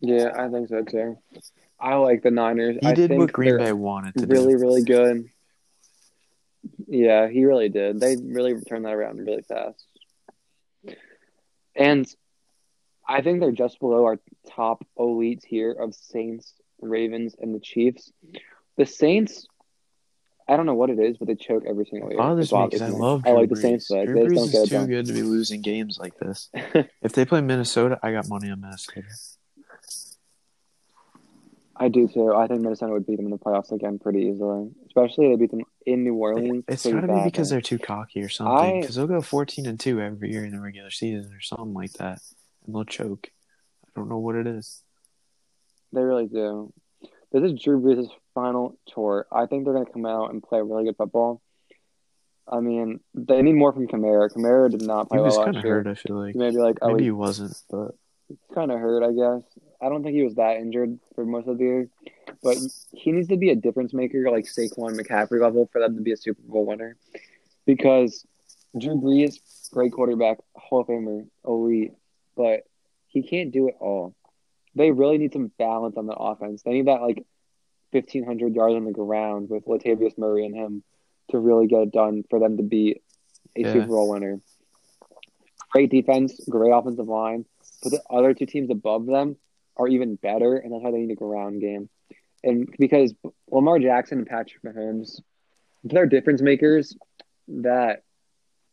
[0.00, 1.18] Yeah, I think so too.
[1.80, 2.76] I like the Niners.
[2.80, 4.60] He I did what Green Bay wanted to really, do.
[4.60, 5.30] really good.
[6.86, 8.00] Yeah, he really did.
[8.00, 9.84] They really turned that around really fast.
[11.74, 12.06] And
[13.08, 14.18] I think they're just below our
[14.54, 18.12] top elite tier of Saints, Ravens, and the Chiefs.
[18.76, 19.46] The Saints,
[20.46, 22.18] I don't know what it is, but they choke every single year.
[22.18, 23.22] Bothers, me because I love.
[23.22, 23.54] Drew I like Brees.
[23.54, 26.50] the Saints, but Drew they Brees is too good to be losing games like this.
[27.02, 29.02] if they play Minnesota, I got money on Minnesota.
[31.80, 32.34] I do too.
[32.34, 35.44] I think Minnesota would beat them in the playoffs again pretty easily, especially if they
[35.44, 36.64] beat them in New Orleans.
[36.66, 38.80] It's got to be because they're too cocky or something.
[38.80, 41.92] Because they'll go fourteen and two every year in the regular season or something like
[41.94, 42.20] that,
[42.68, 43.30] and they'll choke.
[43.84, 44.82] I don't know what it is.
[45.92, 46.72] They really do.
[47.32, 49.26] This is Drew Brees' final tour.
[49.32, 51.42] I think they're going to come out and play really good football.
[52.46, 54.30] I mean, they need more from Kamara.
[54.32, 55.86] Kamara did not play he was well kind of hurt.
[55.86, 57.94] I feel like maybe like oh, maybe he wasn't, but
[58.54, 59.02] kind of hurt.
[59.02, 59.42] I guess
[59.82, 61.88] I don't think he was that injured for most of the year,
[62.42, 62.56] but
[62.92, 66.12] he needs to be a difference maker like Saquon McCaffrey level for them to be
[66.12, 66.96] a Super Bowl winner.
[67.66, 68.26] Because
[68.78, 69.38] Drew Brees,
[69.70, 71.92] great quarterback, Hall of Famer, elite,
[72.38, 72.60] but
[73.08, 74.14] he can't do it all.
[74.76, 76.62] They really need some balance on the offense.
[76.62, 77.26] They need that like
[77.92, 80.84] fifteen hundred yards on the ground with Latavius Murray and him
[81.30, 83.02] to really get it done for them to be
[83.56, 83.72] a yeah.
[83.72, 84.40] Super Bowl winner.
[85.72, 87.44] Great defense, great offensive line,
[87.82, 89.36] but the other two teams above them
[89.76, 91.90] are even better, and that's why they need a ground game.
[92.44, 93.12] And because
[93.50, 95.20] Lamar Jackson and Patrick Mahomes,
[95.82, 96.96] they're difference makers
[97.48, 98.04] that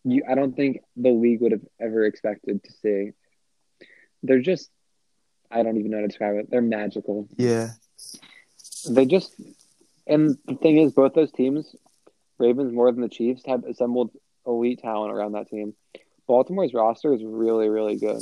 [0.04, 3.12] you I don't think the league would have ever expected to see.
[4.26, 4.70] They're just
[5.52, 6.50] I don't even know how to describe it.
[6.50, 7.28] They're magical.
[7.38, 7.70] Yeah.
[8.90, 9.34] They just
[10.08, 11.76] and the thing is both those teams,
[12.38, 14.12] Ravens more than the Chiefs, have assembled
[14.46, 15.74] elite talent around that team.
[16.28, 18.22] Baltimore's roster is really, really good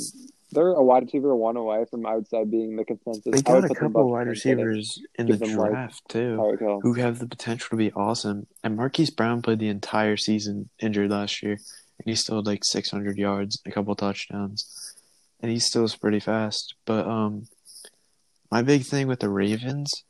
[0.54, 3.24] they're a wide receiver one away from I would say being the consensus.
[3.24, 7.70] They got a couple wide receivers in the draft like, too, who have the potential
[7.70, 8.46] to be awesome.
[8.62, 12.64] And Marquise Brown played the entire season injured last year, and he still had like
[12.64, 14.93] 600 yards, a couple touchdowns,
[15.44, 16.74] and he still is pretty fast.
[16.86, 17.48] But um,
[18.50, 20.04] my big thing with the Ravens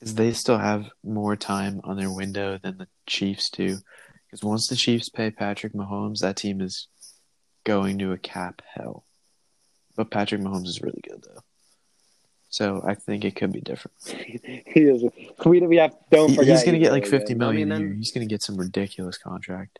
[0.00, 3.78] is they still have more time on their window than the Chiefs do,
[4.26, 6.88] Because once the Chiefs pay Patrick Mahomes, that team is
[7.62, 9.04] going to a cap hell.
[9.94, 11.42] But Patrick Mahomes is really good though.
[12.48, 13.96] So I think it could be different.
[14.06, 15.04] he is.
[15.46, 16.48] We, we have don't forget.
[16.48, 17.94] He's going to get like fifty million a year.
[17.94, 19.78] He's going to get some ridiculous contract.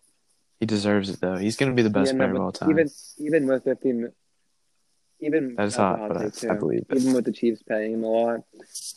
[0.61, 1.34] He deserves it though.
[1.36, 2.70] He's going to be the best yeah, player no, of all time.
[2.70, 2.88] Even
[3.18, 3.92] even with fifty,
[5.21, 6.97] even that's hot, but I, I, believe it.
[6.97, 8.41] Even with the Chiefs paying him a lot,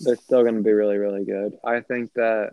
[0.02, 1.58] they're still going to be really really good.
[1.64, 2.52] I think that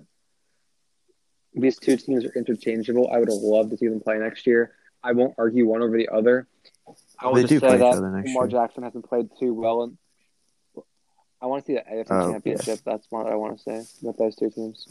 [1.54, 3.10] these two teams are interchangeable.
[3.12, 4.74] I would have loved to see them play next year.
[5.02, 6.46] I won't argue one over the other.
[7.18, 8.46] I will just say that Lamar year.
[8.48, 9.82] Jackson hasn't played too well.
[9.82, 9.98] And
[11.40, 12.66] I want to see the AFC oh, Championship.
[12.66, 12.92] Yeah.
[12.92, 14.88] That's what I want to say with those two teams.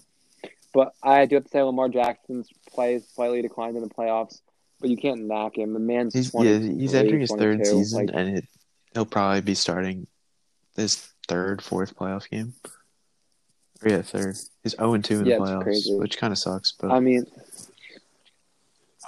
[0.74, 4.40] But I do have to say Lamar Jackson's play slightly declined in the playoffs.
[4.80, 5.74] But you can't knock him.
[5.74, 8.46] The man's he's yeah, he's entering his third season, like, and it,
[8.94, 10.08] he'll probably be starting
[10.76, 12.54] his third, fourth playoff game.
[13.84, 14.36] Or yeah, third.
[14.64, 16.74] He's zero oh and two in yeah, the playoffs, which kind of sucks.
[16.74, 17.26] But I mean,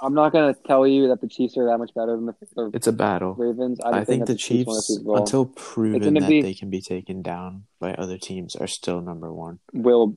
[0.00, 2.34] I'm not gonna tell you that the Chiefs are that much better than the.
[2.54, 3.34] the it's a battle.
[3.34, 3.80] Ravens.
[3.80, 7.22] I, I think, the, the Chiefs, Chiefs until proven that be, they can be taken
[7.22, 9.58] down by other teams, are still number one.
[9.72, 10.16] Will.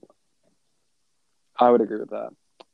[1.57, 2.30] I would agree with that,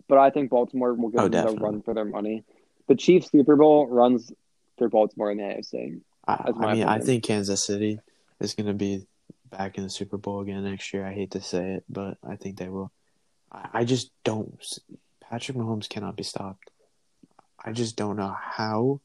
[0.08, 2.44] but I think Baltimore will give oh, them a run for their money.
[2.88, 4.32] The Chiefs Super Bowl runs
[4.78, 6.02] through Baltimore in the AFC.
[6.28, 6.88] I, I mean, opinion.
[6.90, 8.00] I think Kansas City
[8.40, 9.06] is going to be
[9.50, 11.06] back in the Super Bowl again next year.
[11.06, 12.92] I hate to say it, but I think they will.
[13.52, 14.60] I, I just don't.
[15.20, 16.72] Patrick Mahomes cannot be stopped.
[17.64, 19.02] I just don't know how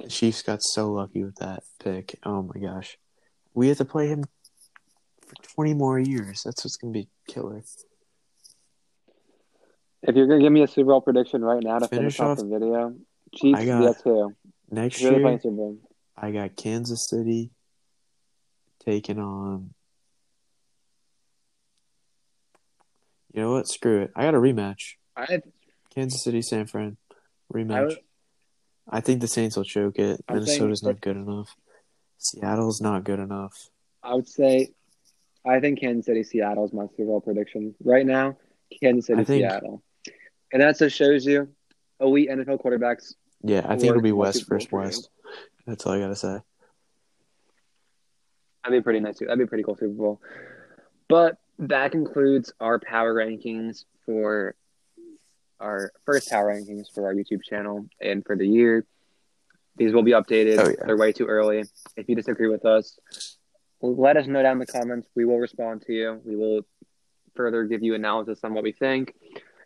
[0.00, 2.18] the Chiefs got so lucky with that pick.
[2.22, 2.98] Oh my gosh.
[3.54, 4.24] We have to play him
[5.20, 6.42] for 20 more years.
[6.44, 7.62] That's what's going to be killer.
[10.02, 12.20] If you're going to give me a Super Bowl prediction right now to finish, finish
[12.20, 12.94] off the video,
[13.34, 14.36] Chiefs, I got, yeah, too.
[14.70, 15.38] Next year,
[16.16, 17.50] I got Kansas City
[18.84, 19.74] taking on.
[23.32, 23.68] You know what?
[23.68, 24.12] Screw it.
[24.14, 24.94] I got a rematch.
[25.16, 25.40] I
[25.94, 26.96] Kansas City, San Fran
[27.52, 27.96] rematch.
[28.88, 30.24] I, I think the Saints will choke it.
[30.30, 31.56] Minnesota's not good enough.
[32.18, 33.70] Seattle's not good enough.
[34.02, 34.70] I would say,
[35.46, 38.36] I think Kansas City, Seattle is my Super Bowl prediction right now.
[38.80, 39.82] Kansas City, think, Seattle,
[40.52, 41.48] and that just shows you
[42.00, 43.14] elite NFL quarterbacks.
[43.42, 45.10] Yeah, I think it'll be West first West.
[45.66, 46.40] That's all I gotta say.
[48.62, 49.18] That'd be pretty nice.
[49.18, 49.26] Too.
[49.26, 50.20] That'd be pretty cool Super Bowl.
[51.08, 54.54] But that concludes our power rankings for
[55.60, 58.86] our first power rankings for our YouTube channel and for the year.
[59.76, 60.58] These will be updated.
[60.58, 60.86] Oh, yeah.
[60.86, 61.64] They're way too early.
[61.96, 62.98] If you disagree with us,
[63.80, 65.08] let us know down in the comments.
[65.14, 66.20] We will respond to you.
[66.24, 66.62] We will
[67.34, 69.14] further give you analysis on what we think.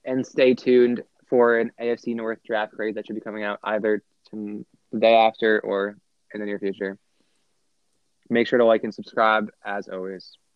[0.05, 4.03] And stay tuned for an AFC North draft grade that should be coming out either
[4.93, 5.97] the day after or
[6.32, 6.99] in the near future.
[8.30, 10.39] Make sure to like and subscribe as always.